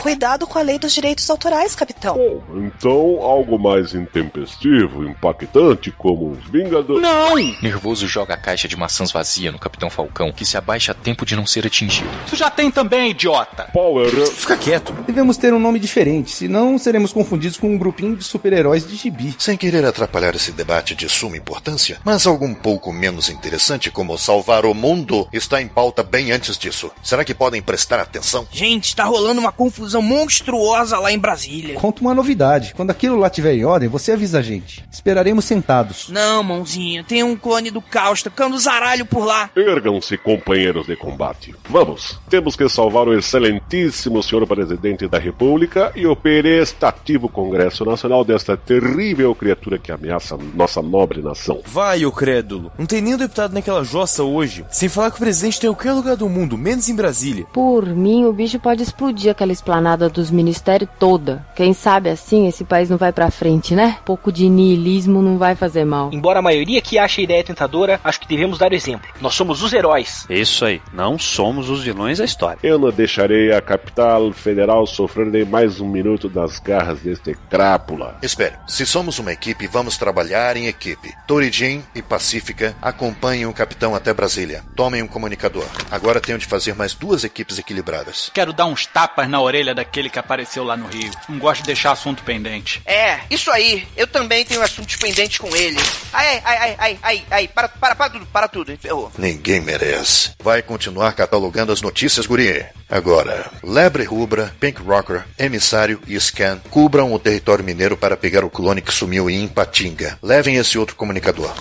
Cuidado 0.01 0.47
com 0.47 0.59
a 0.59 0.63
lei 0.63 0.79
dos 0.79 0.95
direitos 0.95 1.29
autorais, 1.29 1.75
capitão. 1.75 2.15
Bom, 2.15 2.43
então 2.57 3.23
algo 3.23 3.59
mais 3.59 3.95
intempestivo, 3.95 5.05
impactante, 5.05 5.91
como 5.91 6.31
os 6.31 6.51
Vingadores. 6.51 7.03
Não! 7.03 7.37
Nervoso 7.63 8.07
joga 8.09 8.35
a 8.35 8.37
caixa 8.37 8.67
de 8.67 8.77
maçãs 8.77 9.13
vazia 9.13 9.53
no 9.53 9.59
Capitão 9.59 9.91
Falcão, 9.91 10.33
que 10.33 10.47
se 10.47 10.57
abaixa 10.57 10.93
a 10.93 10.95
tempo 10.95 11.27
de 11.27 11.37
não 11.37 11.45
ser 11.45 11.67
atingido. 11.67 12.09
Isso 12.27 12.35
já 12.35 12.51
tem 12.51 12.71
também, 12.71 13.11
idiota. 13.11 13.65
Power. 13.73 14.11
Fica 14.29 14.57
quieto. 14.57 14.93
Devemos 15.07 15.37
ter 15.37 15.53
um 15.53 15.59
nome 15.59 15.79
diferente, 15.79 16.31
senão 16.31 16.79
seremos 16.79 17.13
confundidos 17.13 17.59
com 17.59 17.69
um 17.69 17.79
grupinho 17.79 18.17
de 18.17 18.25
super-heróis 18.25 18.87
de 18.89 18.97
gibi. 18.97 19.35
Sem 19.39 19.57
querer 19.57 19.85
atrapalhar 19.85 20.35
esse 20.35 20.51
debate 20.53 20.95
de 20.95 21.09
suma 21.09 21.37
importância, 21.37 22.01
mas 22.05 22.27
algo 22.27 22.47
um 22.47 22.55
pouco 22.55 22.91
menos 22.93 23.29
interessante 23.29 23.91
como 23.91 24.17
salvar 24.17 24.65
o 24.65 24.75
mundo 24.75 25.29
está 25.33 25.61
em 25.61 25.69
pauta 25.69 26.03
bem 26.03 26.33
antes 26.33 26.57
disso. 26.57 26.91
Será 27.03 27.23
que 27.23 27.35
podem 27.35 27.61
prestar 27.61 28.01
atenção? 28.01 28.47
Gente, 28.51 28.97
tá 28.97 29.05
rolando 29.05 29.41
uma 29.41 29.53
confusão 29.53 29.90
monstruosa 29.99 30.99
lá 30.99 31.11
em 31.11 31.19
Brasília. 31.19 31.75
Conta 31.75 32.01
uma 32.03 32.15
novidade. 32.15 32.73
Quando 32.75 32.91
aquilo 32.91 33.17
lá 33.17 33.29
tiver 33.29 33.55
em 33.55 33.65
ordem, 33.65 33.89
você 33.89 34.13
avisa 34.13 34.39
a 34.39 34.43
gente. 34.43 34.85
Esperaremos 34.91 35.45
sentados. 35.45 36.09
Não, 36.09 36.43
mãozinha, 36.43 37.05
tem 37.05 37.23
um 37.23 37.37
clone 37.37 37.71
do 37.71 37.83
caos 37.83 38.23
tocando 38.23 38.59
zaralho 38.59 39.05
por 39.05 39.25
lá. 39.25 39.51
Ergam-se, 39.57 40.17
companheiros 40.17 40.87
de 40.87 40.97
combate. 40.97 41.55
Vamos, 41.69 42.19
temos 42.29 42.55
que 42.55 42.69
salvar 42.69 43.09
o 43.09 43.19
excelentíssimo 43.19 44.23
senhor 44.23 44.47
presidente 44.47 45.09
da 45.09 45.19
República 45.19 45.93
e 45.97 46.07
o 46.07 46.15
prestativo 46.15 47.29
Congresso 47.29 47.85
Nacional 47.85 48.25
desta 48.25 48.57
terrível 48.57 49.35
criatura 49.35 49.79
que 49.79 49.91
ameaça 49.91 50.39
nossa 50.55 50.81
nobre 50.81 51.23
nação. 51.23 51.61
Vai, 51.67 52.05
ô 52.05 52.13
crédulo. 52.13 52.71
Não 52.79 52.87
tem 52.87 53.01
nenhum 53.01 53.17
deputado 53.17 53.53
naquela 53.53 53.83
jossa 53.83 54.23
hoje. 54.23 54.65
Sem 54.71 54.89
falar 54.89 55.11
que 55.11 55.17
o 55.17 55.21
presidente 55.21 55.61
tem 55.61 55.71
em 55.71 55.73
qualquer 55.73 55.93
lugar 55.93 56.17
do 56.17 56.29
mundo, 56.29 56.57
menos 56.57 56.89
em 56.89 56.95
Brasília. 56.95 57.47
Por 57.53 57.87
mim, 57.87 58.25
o 58.25 58.33
bicho 58.33 58.59
pode 58.59 58.83
explodir 58.83 59.31
aquela 59.31 59.53
esplanada 59.53 59.80
esplanada 59.81 60.11
dos 60.11 60.31
ministérios 60.31 60.91
toda. 60.99 61.45
Quem 61.57 61.73
sabe 61.73 62.11
assim 62.11 62.47
esse 62.47 62.65
país 62.65 62.91
não 62.91 62.99
vai 62.99 63.13
pra 63.13 63.31
frente, 63.31 63.75
né? 63.75 63.97
pouco 64.05 64.31
de 64.33 64.49
niilismo 64.49 65.23
não 65.23 65.39
vai 65.39 65.55
fazer 65.55 65.85
mal. 65.85 66.11
Embora 66.13 66.41
a 66.41 66.43
maioria 66.43 66.83
que 66.83 66.99
ache 66.99 67.21
a 67.21 67.25
ideia 67.25 67.45
tentadora, 67.45 68.01
acho 68.03 68.21
que 68.21 68.29
devemos 68.29 68.59
dar 68.59 68.73
o 68.73 68.75
exemplo. 68.75 69.09
Nós 69.21 69.35
somos 69.35 69.63
os 69.63 69.73
heróis. 69.73 70.27
Isso 70.29 70.65
aí, 70.65 70.83
não 70.93 71.19
somos 71.19 71.71
os 71.71 71.83
vilões 71.83 72.19
da 72.19 72.25
história. 72.25 72.59
Eu 72.63 72.79
não 72.79 72.91
deixarei 72.91 73.53
a 73.53 73.61
capital 73.63 74.33
federal 74.33 74.87
sofrer 74.87 75.27
nem 75.27 75.45
mais 75.45 75.81
um 75.81 75.89
minuto 75.89 76.29
das 76.29 76.59
garras 76.59 77.01
deste 77.01 77.35
crápula. 77.49 78.19
Espere, 78.23 78.57
se 78.67 78.85
somos 78.85 79.19
uma 79.19 79.33
equipe, 79.33 79.67
vamos 79.67 79.97
trabalhar 79.97 80.57
em 80.57 80.67
equipe. 80.67 81.15
Torijin 81.27 81.83
e 81.95 82.03
Pacífica 82.03 82.75
acompanhem 82.83 83.47
o 83.47 83.55
capitão 83.55 83.95
até 83.95 84.13
Brasília. 84.13 84.63
Tomem 84.75 85.03
um 85.03 85.09
comunicador. 85.09 85.67
Agora 85.91 86.21
tenho 86.21 86.39
de 86.39 86.47
fazer 86.47 86.75
mais 86.75 86.95
duas 86.95 87.23
equipes 87.25 87.59
equilibradas. 87.59 88.31
Quero 88.35 88.53
dar 88.53 88.67
uns 88.67 88.87
tapas 88.87 89.29
na 89.29 89.41
orelha 89.41 89.70
daquele 89.75 90.11
que 90.11 90.19
apareceu 90.19 90.65
lá 90.65 90.77
no 90.77 90.87
Rio. 90.87 91.11
Não 91.29 91.39
gosto 91.39 91.61
de 91.61 91.67
deixar 91.67 91.93
assunto 91.93 92.23
pendente. 92.23 92.83
É, 92.85 93.21
isso 93.31 93.51
aí. 93.51 93.87
Eu 93.97 94.07
também 94.07 94.45
tenho 94.45 94.63
assuntos 94.63 94.97
pendentes 94.97 95.39
com 95.39 95.55
ele. 95.55 95.79
Ai, 96.13 96.43
ai, 96.45 96.57
ai, 96.57 96.77
ai, 96.79 96.99
ai, 97.03 97.25
ai, 97.31 97.49
para, 97.49 97.69
para, 97.69 97.95
para 97.95 98.11
tudo, 98.11 98.27
para 98.27 98.49
tudo, 98.49 98.77
ferrou. 98.77 99.13
Ninguém 99.19 99.61
merece. 99.61 100.33
Vai 100.43 100.63
continuar 100.63 101.13
catalogando 101.13 101.73
as 101.73 101.83
notícias, 101.83 102.27
guri. 102.27 102.65
Agora, 102.89 103.51
Lebre 103.63 104.05
Rubra, 104.05 104.55
Pink 104.59 104.83
Rocker, 104.83 105.25
Emissário 105.39 106.01
e 106.07 106.19
Scan 106.19 106.61
cubram 106.71 107.13
o 107.13 107.19
território 107.19 107.65
mineiro 107.65 107.97
para 107.97 108.17
pegar 108.17 108.45
o 108.45 108.51
clone 108.51 108.83
que 108.83 108.93
sumiu 108.93 109.31
em 109.31 109.45
Ipatinga. 109.45 110.19
Levem 110.23 110.57
esse 110.57 110.77
outro 110.79 110.97
comunicador. 110.97 111.55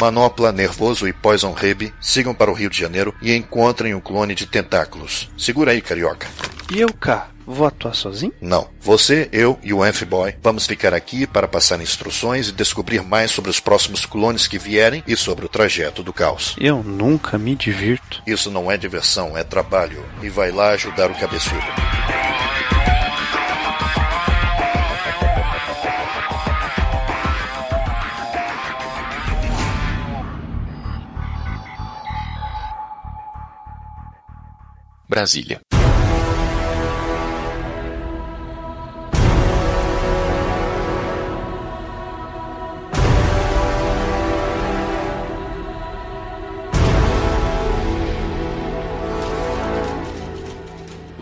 Manopla, 0.00 0.52
Nervoso 0.52 1.06
e 1.06 1.12
Poison 1.12 1.52
Rib 1.52 1.92
sigam 2.00 2.34
para 2.34 2.50
o 2.50 2.54
Rio 2.54 2.68
de 2.68 2.78
Janeiro 2.78 3.14
e 3.22 3.34
encontrem 3.34 3.94
o 3.94 4.00
clone 4.00 4.34
de 4.34 4.46
tentáculos. 4.46 5.30
Segura 5.38 5.72
aí, 5.72 5.80
carioca. 5.80 6.28
E 6.72 6.80
eu 6.80 6.92
cá? 6.92 7.28
Vou 7.46 7.66
atuar 7.66 7.94
sozinho? 7.94 8.32
Não. 8.40 8.68
Você, 8.80 9.28
eu 9.32 9.58
e 9.62 9.72
o 9.72 9.84
F-Boy 9.84 10.36
vamos 10.42 10.66
ficar 10.66 10.94
aqui 10.94 11.26
para 11.26 11.48
passar 11.48 11.80
instruções 11.80 12.48
e 12.48 12.52
descobrir 12.52 13.02
mais 13.02 13.30
sobre 13.30 13.50
os 13.50 13.60
próximos 13.60 14.06
clones 14.06 14.46
que 14.46 14.58
vierem 14.58 15.02
e 15.06 15.16
sobre 15.16 15.44
o 15.44 15.48
trajeto 15.48 16.02
do 16.02 16.12
caos. 16.12 16.56
Eu 16.58 16.82
nunca 16.82 17.38
me 17.38 17.54
divirto. 17.54 18.22
Isso 18.26 18.50
não 18.50 18.70
é 18.70 18.76
diversão, 18.76 19.36
é 19.36 19.44
trabalho. 19.44 20.04
E 20.22 20.28
vai 20.28 20.50
lá 20.50 20.70
ajudar 20.70 21.10
o 21.10 21.14
cabeçudo. 21.14 21.60
Brasília. 35.08 35.60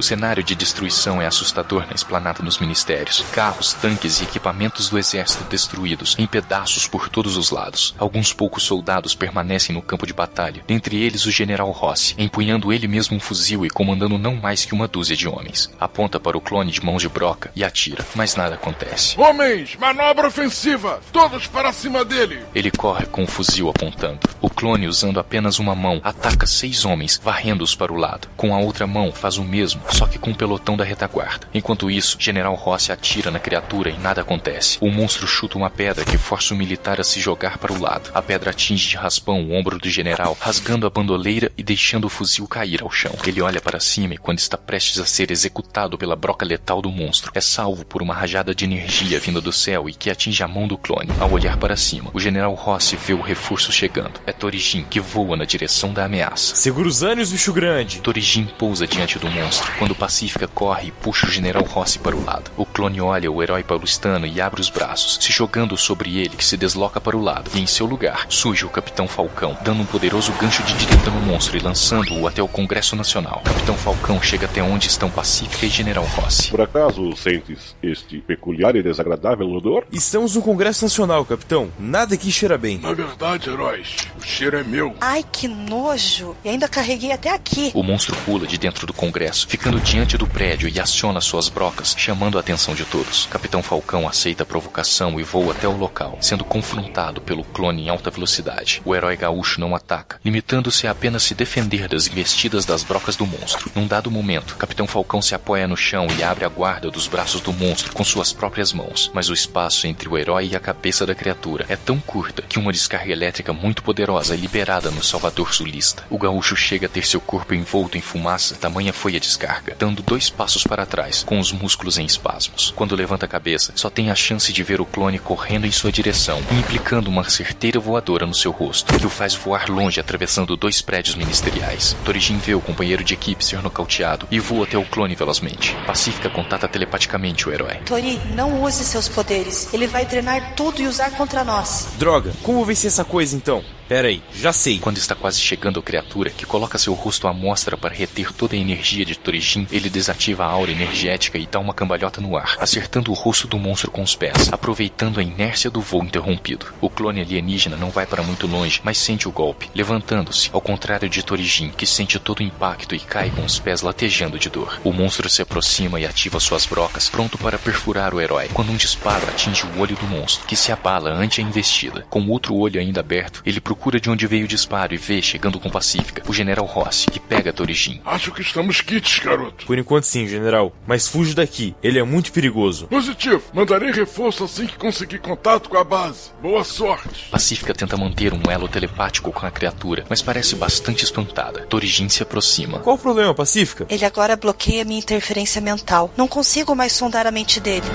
O 0.03 0.05
cenário 0.05 0.43
de 0.43 0.57
destruição 0.57 1.23
é 1.23 1.29
assustador 1.29 1.87
na 1.87 1.95
esplanada 1.95 2.43
dos 2.43 2.59
ministérios. 2.59 3.25
Carros, 3.31 3.73
tanques 3.73 4.21
e 4.21 4.25
equipamentos 4.25 4.89
do 4.89 4.99
exército 4.99 5.45
destruídos, 5.45 6.17
em 6.19 6.27
pedaços 6.27 6.89
por 6.89 7.09
todos 7.09 7.37
os 7.37 7.53
lados. 7.53 7.95
Alguns 7.97 8.33
poucos 8.33 8.65
soldados 8.65 9.15
permanecem 9.15 9.73
no 9.73 9.81
campo 9.81 10.05
de 10.05 10.13
batalha, 10.13 10.65
dentre 10.67 11.01
eles 11.01 11.25
o 11.25 11.31
general 11.31 11.71
Rossi, 11.71 12.17
empunhando 12.19 12.73
ele 12.73 12.89
mesmo 12.89 13.17
um 13.17 13.21
fuzil 13.21 13.65
e 13.65 13.71
comandando 13.71 14.19
não 14.19 14.35
mais 14.35 14.65
que 14.65 14.75
uma 14.75 14.89
dúzia 14.89 15.17
de 15.17 15.29
homens. 15.29 15.71
Aponta 15.79 16.19
para 16.19 16.37
o 16.37 16.41
clone 16.41 16.73
de 16.73 16.85
mãos 16.85 17.01
de 17.01 17.09
broca 17.09 17.53
e 17.55 17.63
atira, 17.63 18.05
mas 18.17 18.35
nada 18.35 18.57
acontece. 18.57 19.15
Homens, 19.21 19.77
manobra 19.77 20.27
ofensiva! 20.27 21.01
Todos 21.13 21.47
para 21.47 21.73
cima 21.73 22.05
dele! 22.05 22.41
Ele 22.53 22.73
corre 22.73 23.07
com 23.07 23.23
o 23.23 23.29
fuzil 23.29 23.69
apontando. 23.69 24.19
O 24.41 24.51
clone, 24.51 24.89
usando 24.89 25.21
apenas 25.21 25.61
uma 25.61 25.77
mão, 25.77 26.01
ataca 26.03 26.45
seis 26.45 26.85
homens, 26.85 27.21
varrendo-os 27.23 27.77
para 27.77 27.93
o 27.93 27.97
lado. 27.97 28.27
Com 28.37 28.53
a 28.53 28.59
outra 28.59 28.85
mão, 28.85 29.13
faz 29.13 29.39
o 29.39 29.45
mesmo, 29.45 29.81
só 29.93 30.07
que 30.07 30.19
com 30.19 30.31
um 30.31 30.35
pelotão 30.35 30.77
da 30.77 30.85
retaguarda. 30.85 31.47
Enquanto 31.53 31.91
isso, 31.91 32.17
General 32.19 32.55
Rossi 32.55 32.93
atira 32.93 33.31
na 33.31 33.39
criatura 33.39 33.91
e 33.91 33.99
nada 33.99 34.21
acontece. 34.21 34.79
O 34.81 34.91
monstro 34.91 35.27
chuta 35.27 35.59
uma 35.59 35.71
pedra 35.71 36.05
que 36.05 36.19
força 36.19 36.55
o 36.55 36.57
militar 36.57 37.01
a 37.01 37.05
se 37.05 37.21
jogar 37.21 37.59
para 37.59 37.73
o 37.73 37.81
lado. 37.81 38.11
A 38.15 38.23
pedra 38.23 38.51
atinge 38.51 38.89
de 38.89 38.97
raspão 38.97 39.43
o 39.43 39.53
ombro 39.53 39.79
do 39.79 39.89
general, 39.89 40.37
rasgando 40.41 40.87
a 40.87 40.91
bandoleira 40.91 41.51
e 41.57 41.63
deixando 41.63 42.07
o 42.07 42.09
fuzil 42.11 42.47
cair 42.47 42.83
ao 42.83 42.91
chão. 42.91 43.15
Ele 43.27 43.43
olha 43.43 43.61
para 43.61 43.81
cima 43.81 44.15
e, 44.15 44.19
quando 44.19 44.39
está 44.39 44.57
prestes 44.57 44.99
a 44.99 45.07
ser 45.07 45.31
executado 45.31 45.99
pela 45.99 46.17
broca 46.17 46.45
letal 46.45 46.81
do 46.81 46.91
monstro, 46.91 47.33
é 47.35 47.41
salvo 47.41 47.85
por 47.85 48.03
uma 48.03 48.15
rajada 48.15 48.55
de 48.55 48.65
energia 48.65 49.21
vinda 49.21 49.41
do 49.41 49.53
céu 49.53 49.89
e 49.89 49.95
que 49.95 50.11
atinge 50.11 50.43
a 50.43 50.49
mão 50.49 50.67
do 50.67 50.79
clone. 50.79 51.11
Ao 51.21 51.31
olhar 51.31 51.57
para 51.57 51.77
cima, 51.77 52.11
o 52.13 52.21
general 52.21 52.55
Rossi 52.55 52.97
vê 52.97 53.15
o 53.15 53.21
reforço 53.21 53.73
chegando. 53.73 54.21
É 54.27 54.33
Torijin 54.33 54.85
que 54.85 55.01
voa 55.01 55.37
na 55.37 55.45
direção 55.45 55.93
da 55.93 56.05
ameaça. 56.05 56.55
Segura 56.57 56.89
os 56.89 57.03
ânimos, 57.03 57.33
bicho 57.33 57.53
grande! 57.53 58.01
Torijin 58.01 58.47
pousa 58.59 58.87
diante 58.87 59.19
do 59.19 59.31
monstro, 59.31 59.71
quando 59.83 59.97
Pacífica 59.97 60.47
corre 60.47 60.87
e 60.87 60.93
puxa 60.93 61.27
o 61.27 61.31
general 61.31 61.65
Rossi 61.65 61.99
para 61.99 62.15
o 62.15 62.25
lado. 62.25 62.53
O 62.57 62.65
clone 62.65 63.01
olha 63.01 63.29
o 63.29 63.43
herói 63.43 63.65
paulistano 63.65 64.25
e 64.29 64.41
abre 64.41 64.61
os 64.61 64.71
braços, 64.71 65.19
se 65.21 65.33
jogando 65.33 65.77
sobre 65.77 66.19
ele 66.19 66.37
que 66.37 66.45
se 66.45 66.57
desloca 66.57 67.01
para 67.01 67.17
o 67.17 67.21
lado. 67.21 67.51
E 67.53 67.59
em 67.59 67.67
seu 67.67 67.85
lugar, 67.85 68.27
surge 68.29 68.65
o 68.65 68.69
Capitão 68.71 69.09
Falcão, 69.09 69.59
dando 69.65 69.83
um 69.83 69.85
poderoso 69.85 70.31
gancho 70.35 70.63
de 70.63 70.75
direita 70.75 71.11
no 71.11 71.21
monstro 71.23 71.57
e 71.57 71.61
lançando-o 71.61 72.29
até 72.29 72.41
o 72.41 72.47
Congresso 72.47 72.95
Nacional. 72.95 73.43
Capitão 73.45 73.75
Falcão 73.75 74.23
chega 74.23 74.47
até 74.47 74.63
onde 74.63 74.87
estão 74.87 75.11
Pacífica 75.11 75.67
e 75.67 75.69
General 75.69 76.05
Rossi. 76.05 76.53
Por 76.53 76.61
acaso 76.61 77.17
sentes 77.17 77.75
este 77.83 78.19
peculiar 78.19 78.77
e 78.77 78.85
desagradável 78.85 79.51
odor? 79.51 79.85
Estamos 79.91 80.37
no 80.37 80.43
Congresso 80.43 80.85
Nacional, 80.85 81.25
capitão. 81.25 81.73
Nada 81.77 82.15
aqui 82.15 82.31
cheira 82.31 82.57
bem. 82.57 82.79
Na 82.79 82.93
verdade, 82.93 83.51
heróis, 83.51 83.97
o 84.17 84.23
cheiro 84.23 84.57
é 84.57 84.63
meu. 84.63 84.95
Ai, 85.01 85.25
que 85.33 85.49
nojo! 85.49 86.37
E 86.45 86.51
ainda 86.51 86.69
carreguei 86.69 87.11
até 87.11 87.31
aqui. 87.35 87.73
O 87.75 87.83
monstro 87.83 88.15
pula 88.25 88.47
de 88.47 88.57
dentro 88.57 88.87
do 88.87 88.93
Congresso, 88.93 89.49
ficando 89.49 89.72
diante 89.81 90.17
do 90.17 90.27
prédio 90.27 90.69
e 90.69 90.81
aciona 90.81 91.21
suas 91.21 91.49
brocas, 91.49 91.95
chamando 91.99 92.39
a 92.39 92.41
atenção 92.41 92.75
de 92.75 92.85
todos. 92.85 93.27
Capitão 93.31 93.63
Falcão 93.63 94.09
aceita 94.09 94.43
a 94.43 94.47
provocação 94.47 95.21
e 95.21 95.23
voa 95.23 95.53
até 95.53 95.69
o 95.69 95.77
local, 95.77 96.17
sendo 96.21 96.45
confrontado 96.45 97.21
pelo 97.21 97.45
clone 97.45 97.85
em 97.85 97.89
alta 97.89 98.11
velocidade. 98.11 98.81
O 98.85 98.95
herói 98.95 99.17
gaúcho 99.17 99.61
não 99.61 99.75
ataca, 99.75 100.19
limitando-se 100.25 100.87
a 100.87 100.91
apenas 100.91 101.23
se 101.25 101.35
defender 101.35 101.89
das 101.89 102.07
investidas 102.07 102.65
das 102.65 102.83
brocas 102.83 103.17
do 103.17 103.27
monstro. 103.27 103.71
Num 103.75 103.87
dado 103.87 104.11
momento, 104.11 104.57
Capitão 104.57 104.87
Falcão 104.87 105.21
se 105.21 105.35
apoia 105.35 105.67
no 105.67 105.77
chão 105.77 106.07
e 106.19 106.23
abre 106.23 106.45
a 106.45 106.49
guarda 106.49 106.91
dos 106.91 107.09
braços 107.09 107.41
do 107.41 107.53
monstro 107.53 107.93
com 107.93 108.05
suas 108.05 108.33
próprias 108.33 108.73
mãos. 108.73 109.11
Mas 109.13 109.29
o 109.29 109.35
espaço 109.35 109.87
entre 109.87 110.09
o 110.09 110.17
herói 110.17 110.51
e 110.53 110.57
a 110.57 110.61
cabeça 110.61 111.07
da 111.07 111.15
criatura 111.15 111.67
é 111.69 111.77
tão 111.77 111.99
curta 111.99 112.43
que 112.43 112.59
uma 112.59 112.73
descarga 112.73 113.13
elétrica 113.13 113.53
muito 113.53 113.83
poderosa 113.83 114.35
é 114.35 114.37
liberada 114.37 114.91
no 114.91 115.03
Salvador 115.03 115.55
sulista. 115.55 116.05
O 116.11 116.19
gaúcho 116.19 116.57
chega 116.57 116.87
a 116.87 116.89
ter 116.89 117.07
seu 117.07 117.21
corpo 117.21 117.55
envolto 117.55 117.97
em 117.97 118.01
fumaça, 118.01 118.55
tamanha 118.55 118.93
foi 118.93 119.17
a 119.17 119.21
descarga, 119.21 119.62
dando 119.79 120.03
dois 120.03 120.29
passos 120.31 120.65
para 120.65 120.87
trás, 120.87 121.23
com 121.23 121.39
os 121.39 121.53
músculos 121.53 121.99
em 121.99 122.05
espasmos. 122.05 122.73
Quando 122.77 122.97
levanta 122.97 123.27
a 123.27 123.29
cabeça, 123.29 123.73
só 123.77 123.89
tem 123.89 124.11
a 124.11 124.15
chance 124.15 124.53
de 124.53 124.63
ver 124.63 124.81
o 124.81 124.87
clone 124.87 125.19
correndo 125.19 125.67
em 125.67 125.73
sua 125.73 125.93
direção, 125.93 126.41
implicando 126.59 127.09
uma 127.09 127.29
certeira 127.29 127.79
voadora 127.79 128.27
no 128.27 128.35
seu 128.35 128.51
rosto, 128.51 128.97
que 128.99 129.07
o 129.07 129.11
faz 129.11 129.35
voar 129.35 129.69
longe 129.69 130.01
atravessando 130.01 130.57
dois 130.57 130.81
prédios 130.81 131.15
ministeriais. 131.15 131.97
Torijin 132.05 132.39
vê 132.39 132.55
o 132.55 132.61
companheiro 132.61 133.05
de 133.05 133.15
equipe 133.15 133.45
ser 133.45 133.63
nocauteado 133.63 134.27
e 134.31 134.41
voa 134.41 134.65
até 134.65 134.79
o 134.79 134.85
clone 134.85 135.15
velozmente. 135.15 135.77
Pacífica 135.87 136.29
contata 136.29 136.69
telepaticamente 136.69 137.49
o 137.49 137.53
herói. 137.53 137.77
Tori, 137.87 138.21
não 138.35 138.63
use 138.63 138.85
seus 138.85 139.09
poderes. 139.09 139.73
Ele 139.73 139.87
vai 139.87 140.05
drenar 140.05 140.55
tudo 140.55 140.81
e 140.81 140.87
usar 140.87 141.11
contra 141.13 141.45
nós. 141.45 141.89
Droga, 141.99 142.33
como 142.43 142.65
vencer 142.65 142.89
essa 142.89 143.05
coisa 143.05 143.37
então? 143.37 143.65
Pera 143.93 144.09
aí, 144.09 144.23
já 144.35 144.55
sei. 144.55 144.79
Quando 144.79 144.97
está 144.97 145.15
quase 145.15 145.39
chegando 145.39 145.79
a 145.79 145.83
criatura, 145.83 146.31
que 146.31 146.47
coloca 146.47 146.79
seu 146.79 146.95
rosto 146.95 147.29
à 147.29 147.33
mostra 147.35 147.77
para 147.77 147.93
reter 147.93 148.33
toda 148.33 148.57
a 148.57 148.59
energia 148.59 149.05
de 149.05 149.19
Torijin, 149.19 149.69
ele 149.71 149.91
desativa 149.91 150.47
a 150.47 150.49
aura 150.49 150.71
energética 150.71 151.37
e 151.37 151.47
dá 151.47 151.59
uma 151.59 151.75
cambalhota 151.75 152.19
no 152.19 152.35
ar, 152.35 152.57
acertando 152.59 153.11
o 153.11 153.15
rosto 153.15 153.47
do 153.47 153.59
monstro 153.59 153.91
com 153.91 154.01
os 154.01 154.17
pés, 154.17 154.51
aproveitando 154.51 155.21
a 155.21 155.23
inércia 155.23 155.69
do 155.69 155.83
voo 155.83 156.03
interrompido. 156.03 156.73
O 156.81 156.89
clone 156.89 157.21
alienígena 157.21 157.77
não 157.77 157.91
vai 157.91 158.07
para 158.07 158.23
muito 158.23 158.47
longe, 158.47 158.81
mas 158.83 158.97
sente 158.97 159.29
o 159.29 159.31
golpe, 159.31 159.69
levantando-se, 159.75 160.49
ao 160.55 160.63
contrário 160.63 161.11
de 161.11 161.23
Torijin, 161.23 161.69
que 161.69 161.85
sente 161.85 162.19
todo 162.19 162.41
o 162.41 162.43
impacto 162.43 162.95
e 162.95 162.99
cai 162.99 163.29
com 163.29 163.45
os 163.45 163.59
pés 163.59 163.83
latejando 163.83 164.39
de 164.39 164.49
dor. 164.49 164.81
O 164.83 164.93
monstro 164.95 165.29
se 165.29 165.43
aproxima 165.43 166.01
e 166.01 166.07
ativa 166.07 166.41
suas 166.41 166.65
brocas, 166.65 167.11
pronto 167.11 167.37
para 167.37 167.59
perfurar 167.59 168.15
o 168.15 168.23
herói, 168.23 168.49
quando 168.55 168.73
um 168.73 168.77
disparo 168.77 169.29
atinge 169.29 169.67
o 169.67 169.81
olho 169.81 169.97
do 169.97 170.07
monstro, 170.07 170.47
que 170.47 170.57
se 170.57 170.73
abala 170.73 171.11
ante 171.11 171.43
a 171.43 171.45
investida. 171.45 172.07
Com 172.09 172.27
outro 172.31 172.57
olho 172.57 172.81
ainda 172.81 173.01
aberto, 173.01 173.43
ele 173.45 173.61
procura 173.61 173.82
procura 173.83 173.99
de 173.99 174.09
onde 174.09 174.29
veio 174.29 174.45
o 174.45 174.49
disparo 174.49 174.95
e 174.95 174.97
vê, 174.97 175.21
chegando 175.21 175.59
com 175.59 175.69
Pacífica, 175.69 176.23
o 176.29 176.33
General 176.33 176.65
Rossi, 176.65 177.11
que 177.11 177.19
pega 177.19 177.53
Torijin. 177.53 178.01
Acho 178.05 178.31
que 178.31 178.41
estamos 178.41 178.81
quites, 178.81 179.19
garoto. 179.19 179.67
Por 179.67 179.77
enquanto 179.77 180.05
sim, 180.05 180.25
general. 180.29 180.73
Mas 180.87 181.09
fuja 181.09 181.35
daqui. 181.35 181.75
Ele 181.83 181.99
é 181.99 182.05
muito 182.05 182.31
perigoso. 182.31 182.87
Positivo. 182.87 183.43
Mandarei 183.53 183.91
reforço 183.91 184.45
assim 184.45 184.69
que 184.69 184.77
conseguir 184.77 185.19
contato 185.19 185.69
com 185.69 185.77
a 185.77 185.83
base. 185.83 186.31
Boa 186.41 186.63
sorte. 186.63 187.29
Pacífica 187.29 187.75
tenta 187.75 187.97
manter 187.97 188.33
um 188.33 188.49
elo 188.49 188.69
telepático 188.69 189.33
com 189.33 189.45
a 189.45 189.51
criatura, 189.51 190.05
mas 190.09 190.23
parece 190.23 190.55
bastante 190.55 191.03
espantada. 191.03 191.67
Torijin 191.67 192.09
se 192.09 192.23
aproxima. 192.23 192.79
Qual 192.79 192.95
o 192.95 192.99
problema, 193.01 193.35
Pacífica? 193.35 193.85
Ele 193.91 194.05
agora 194.05 194.37
bloqueia 194.37 194.85
minha 194.85 195.01
interferência 195.01 195.61
mental. 195.61 196.09
Não 196.17 196.29
consigo 196.29 196.77
mais 196.77 196.93
sondar 196.93 197.27
a 197.27 197.33
mente 197.33 197.59
dele. 197.59 197.87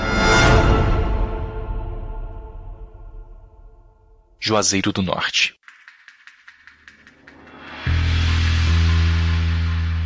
Juazeiro 4.38 4.92
do 4.92 5.00
Norte. 5.00 5.57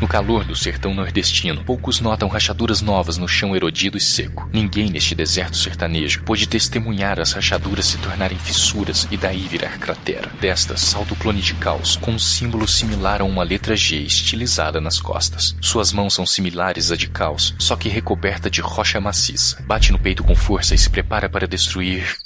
No 0.02 0.08
calor 0.08 0.44
do 0.44 0.56
sertão 0.56 0.92
nordestino, 0.92 1.62
poucos 1.62 2.00
notam 2.00 2.28
rachaduras 2.28 2.82
novas 2.82 3.18
no 3.18 3.28
chão 3.28 3.54
erodido 3.54 3.96
e 3.96 4.00
seco. 4.00 4.50
Ninguém 4.52 4.90
neste 4.90 5.14
deserto 5.14 5.56
sertanejo 5.56 6.24
pôde 6.24 6.48
testemunhar 6.48 7.20
as 7.20 7.30
rachaduras 7.30 7.86
se 7.86 7.98
tornarem 7.98 8.36
fissuras 8.36 9.06
e 9.12 9.16
daí 9.16 9.46
virar 9.46 9.78
cratera. 9.78 10.28
Destas, 10.40 10.80
salta 10.80 11.14
o 11.14 11.16
clone 11.16 11.40
de 11.40 11.54
caos, 11.54 11.94
com 11.94 12.10
um 12.10 12.18
símbolo 12.18 12.66
similar 12.66 13.20
a 13.20 13.24
uma 13.24 13.44
letra 13.44 13.76
G 13.76 13.98
estilizada 13.98 14.80
nas 14.80 14.98
costas. 14.98 15.54
Suas 15.60 15.92
mãos 15.92 16.14
são 16.14 16.26
similares 16.26 16.90
à 16.90 16.96
de 16.96 17.06
caos, 17.06 17.54
só 17.56 17.76
que 17.76 17.88
recoberta 17.88 18.50
de 18.50 18.60
rocha 18.60 19.00
maciça. 19.00 19.62
Bate 19.62 19.92
no 19.92 20.00
peito 20.00 20.24
com 20.24 20.34
força 20.34 20.74
e 20.74 20.78
se 20.78 20.90
prepara 20.90 21.28
para 21.28 21.46
destruir 21.46 22.16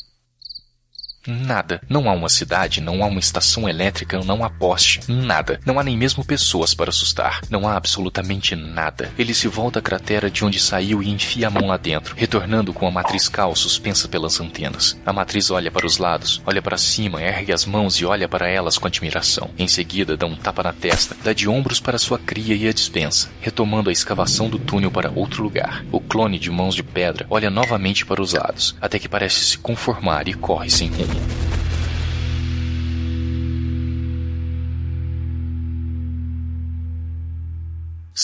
Nada. 1.26 1.80
Não 1.88 2.08
há 2.08 2.12
uma 2.12 2.28
cidade, 2.28 2.80
não 2.80 3.02
há 3.02 3.06
uma 3.06 3.20
estação 3.20 3.68
elétrica, 3.68 4.20
não 4.24 4.44
há 4.44 4.50
poste. 4.50 5.00
Nada. 5.08 5.60
Não 5.64 5.78
há 5.78 5.84
nem 5.84 5.96
mesmo 5.96 6.24
pessoas 6.24 6.74
para 6.74 6.90
assustar. 6.90 7.40
Não 7.50 7.68
há 7.68 7.76
absolutamente 7.76 8.54
nada. 8.54 9.12
Ele 9.18 9.34
se 9.34 9.48
volta 9.48 9.78
à 9.78 9.82
cratera 9.82 10.30
de 10.30 10.44
onde 10.44 10.60
saiu 10.60 11.02
e 11.02 11.10
enfia 11.10 11.48
a 11.48 11.50
mão 11.50 11.66
lá 11.66 11.76
dentro, 11.76 12.14
retornando 12.16 12.72
com 12.72 12.86
a 12.86 12.90
matriz 12.90 13.28
cal 13.28 13.54
suspensa 13.54 14.08
pelas 14.08 14.40
antenas. 14.40 14.96
A 15.04 15.12
matriz 15.12 15.50
olha 15.50 15.70
para 15.70 15.86
os 15.86 15.98
lados, 15.98 16.42
olha 16.46 16.62
para 16.62 16.78
cima, 16.78 17.22
ergue 17.22 17.52
as 17.52 17.64
mãos 17.64 17.96
e 17.96 18.04
olha 18.04 18.28
para 18.28 18.48
elas 18.48 18.78
com 18.78 18.86
admiração. 18.86 19.50
Em 19.58 19.68
seguida, 19.68 20.16
dá 20.16 20.26
um 20.26 20.36
tapa 20.36 20.62
na 20.62 20.72
testa, 20.72 21.16
dá 21.22 21.32
de 21.32 21.48
ombros 21.48 21.80
para 21.80 21.98
sua 21.98 22.18
cria 22.18 22.54
e 22.54 22.68
a 22.68 22.72
dispensa, 22.72 23.28
retomando 23.40 23.90
a 23.90 23.92
escavação 23.92 24.48
do 24.48 24.58
túnel 24.58 24.90
para 24.90 25.10
outro 25.10 25.42
lugar. 25.42 25.84
O 25.90 26.00
clone 26.00 26.38
de 26.38 26.50
mãos 26.50 26.74
de 26.74 26.82
pedra 26.82 27.26
olha 27.28 27.50
novamente 27.50 28.04
para 28.04 28.22
os 28.22 28.32
lados, 28.32 28.76
até 28.80 28.98
que 28.98 29.08
parece 29.08 29.44
se 29.44 29.58
conformar 29.58 30.28
e 30.28 30.34
corre 30.34 30.70
sem 30.70 30.88
rumo. 30.88 31.15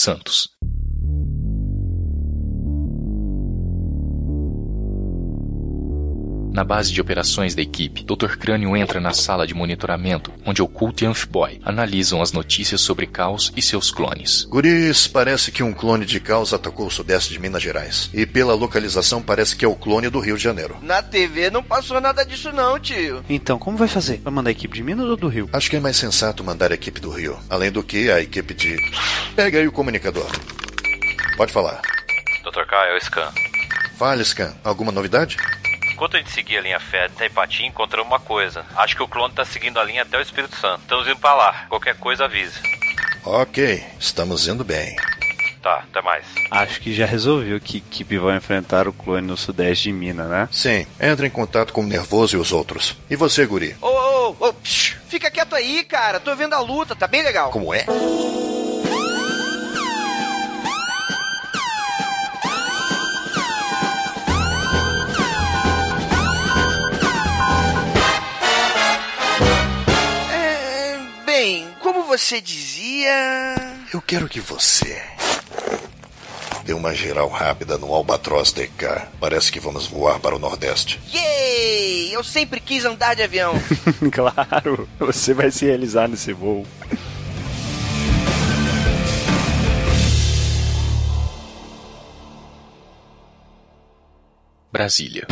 Santos. 0.03 0.49
Na 6.53 6.63
base 6.63 6.93
de 6.93 7.01
operações 7.01 7.55
da 7.55 7.63
equipe, 7.63 8.03
Dr. 8.03 8.37
Crânio 8.37 8.77
entra 8.77 8.99
na 8.99 9.11
sala 9.11 9.47
de 9.47 9.55
monitoramento, 9.55 10.31
onde 10.45 10.61
Occult 10.61 11.01
e 11.03 11.07
Amphiboy 11.07 11.59
analisam 11.65 12.21
as 12.21 12.31
notícias 12.31 12.79
sobre 12.79 13.07
Caos 13.07 13.51
e 13.57 13.61
seus 13.61 13.89
clones. 13.89 14.45
Guris, 14.45 15.07
parece 15.07 15.51
que 15.51 15.63
um 15.63 15.73
clone 15.73 16.05
de 16.05 16.19
Caos 16.19 16.53
atacou 16.53 16.85
o 16.85 16.91
sudeste 16.91 17.33
de 17.33 17.39
Minas 17.39 17.63
Gerais. 17.63 18.07
E 18.13 18.23
pela 18.27 18.53
localização 18.53 19.19
parece 19.19 19.55
que 19.55 19.65
é 19.65 19.67
o 19.67 19.75
clone 19.75 20.11
do 20.11 20.19
Rio 20.19 20.37
de 20.37 20.43
Janeiro. 20.43 20.77
Na 20.83 21.01
TV 21.01 21.49
não 21.49 21.63
passou 21.63 21.99
nada 21.99 22.23
disso 22.23 22.51
não, 22.51 22.79
tio. 22.79 23.25
Então, 23.27 23.57
como 23.57 23.75
vai 23.75 23.87
fazer? 23.87 24.21
Vai 24.23 24.31
mandar 24.31 24.49
a 24.49 24.51
equipe 24.51 24.75
de 24.75 24.83
Minas 24.83 25.07
ou 25.07 25.17
do 25.17 25.27
Rio? 25.27 25.49
Acho 25.51 25.71
que 25.71 25.77
é 25.77 25.79
mais 25.79 25.97
sensato 25.97 26.43
mandar 26.43 26.71
a 26.71 26.75
equipe 26.75 27.01
do 27.01 27.09
Rio. 27.09 27.35
Além 27.49 27.71
do 27.71 27.81
que, 27.81 28.11
a 28.11 28.21
equipe 28.21 28.53
de... 28.53 28.77
Pega 29.35 29.57
aí 29.57 29.67
o 29.67 29.71
comunicador. 29.71 30.29
Pode 31.35 31.51
falar. 31.51 31.81
Dr. 32.43 32.63
K, 32.67 32.85
é 32.89 32.95
o 32.95 33.01
Scan. 33.01 33.31
Fale, 33.97 34.23
Scan. 34.23 34.53
Alguma 34.63 34.91
novidade? 34.91 35.35
Enquanto 35.93 36.15
a 36.15 36.19
gente 36.19 36.31
seguia 36.31 36.59
a 36.59 36.61
linha 36.61 36.79
fé 36.79 37.05
até 37.05 37.27
Ipatim, 37.27 37.65
encontramos 37.65 38.11
uma 38.11 38.19
coisa. 38.19 38.65
Acho 38.75 38.95
que 38.95 39.03
o 39.03 39.07
clone 39.07 39.33
tá 39.33 39.45
seguindo 39.45 39.79
a 39.79 39.83
linha 39.83 40.01
até 40.01 40.17
o 40.17 40.21
Espírito 40.21 40.55
Santo. 40.57 40.81
Estamos 40.81 41.07
indo 41.07 41.17
pra 41.19 41.35
lá. 41.35 41.65
Qualquer 41.69 41.95
coisa 41.95 42.25
avise. 42.25 42.59
Ok, 43.23 43.83
estamos 43.99 44.47
indo 44.47 44.63
bem. 44.65 44.95
Tá, 45.61 45.85
até 45.89 46.01
mais. 46.01 46.25
Acho 46.51 46.81
que 46.81 46.93
já 46.93 47.05
resolveu 47.05 47.57
que 47.61 47.77
equipe 47.77 48.17
vai 48.17 48.35
enfrentar 48.35 48.85
o 48.87 48.91
clone 48.91 49.25
no 49.25 49.37
sudeste 49.37 49.83
de 49.83 49.93
Minas, 49.93 50.27
né? 50.27 50.49
Sim, 50.51 50.85
entre 50.99 51.27
em 51.27 51.29
contato 51.29 51.71
com 51.71 51.81
o 51.81 51.87
Nervoso 51.87 52.35
e 52.35 52.39
os 52.39 52.51
outros. 52.51 52.97
E 53.09 53.15
você, 53.15 53.45
Guri? 53.45 53.73
Ô, 53.79 53.87
ô, 53.87 54.35
ô, 54.41 54.53
fica 54.61 55.31
quieto 55.31 55.55
aí, 55.55 55.85
cara. 55.85 56.19
Tô 56.19 56.35
vendo 56.35 56.53
a 56.53 56.59
luta, 56.59 56.95
tá 56.95 57.07
bem 57.07 57.23
legal. 57.23 57.49
Como 57.49 57.73
é? 57.73 57.79
É, 57.79 57.85
você 72.33 72.41
dizia. 72.41 73.55
Eu 73.93 74.01
quero 74.01 74.27
que 74.27 74.39
você 74.39 74.99
dê 76.65 76.73
uma 76.73 76.91
geral 76.91 77.29
rápida 77.29 77.77
no 77.77 77.93
Albatross 77.93 78.51
DK. 78.51 79.07
Parece 79.19 79.51
que 79.51 79.59
vamos 79.59 79.85
voar 79.85 80.19
para 80.19 80.35
o 80.35 80.39
Nordeste. 80.39 80.99
Yay! 81.13 82.11
Eu 82.11 82.23
sempre 82.23 82.59
quis 82.59 82.85
andar 82.85 83.15
de 83.15 83.21
avião. 83.21 83.53
claro, 84.11 84.89
você 84.97 85.31
vai 85.31 85.51
se 85.51 85.65
realizar 85.65 86.07
nesse 86.07 86.33
voo. 86.33 86.65
Brasília. 94.71 95.27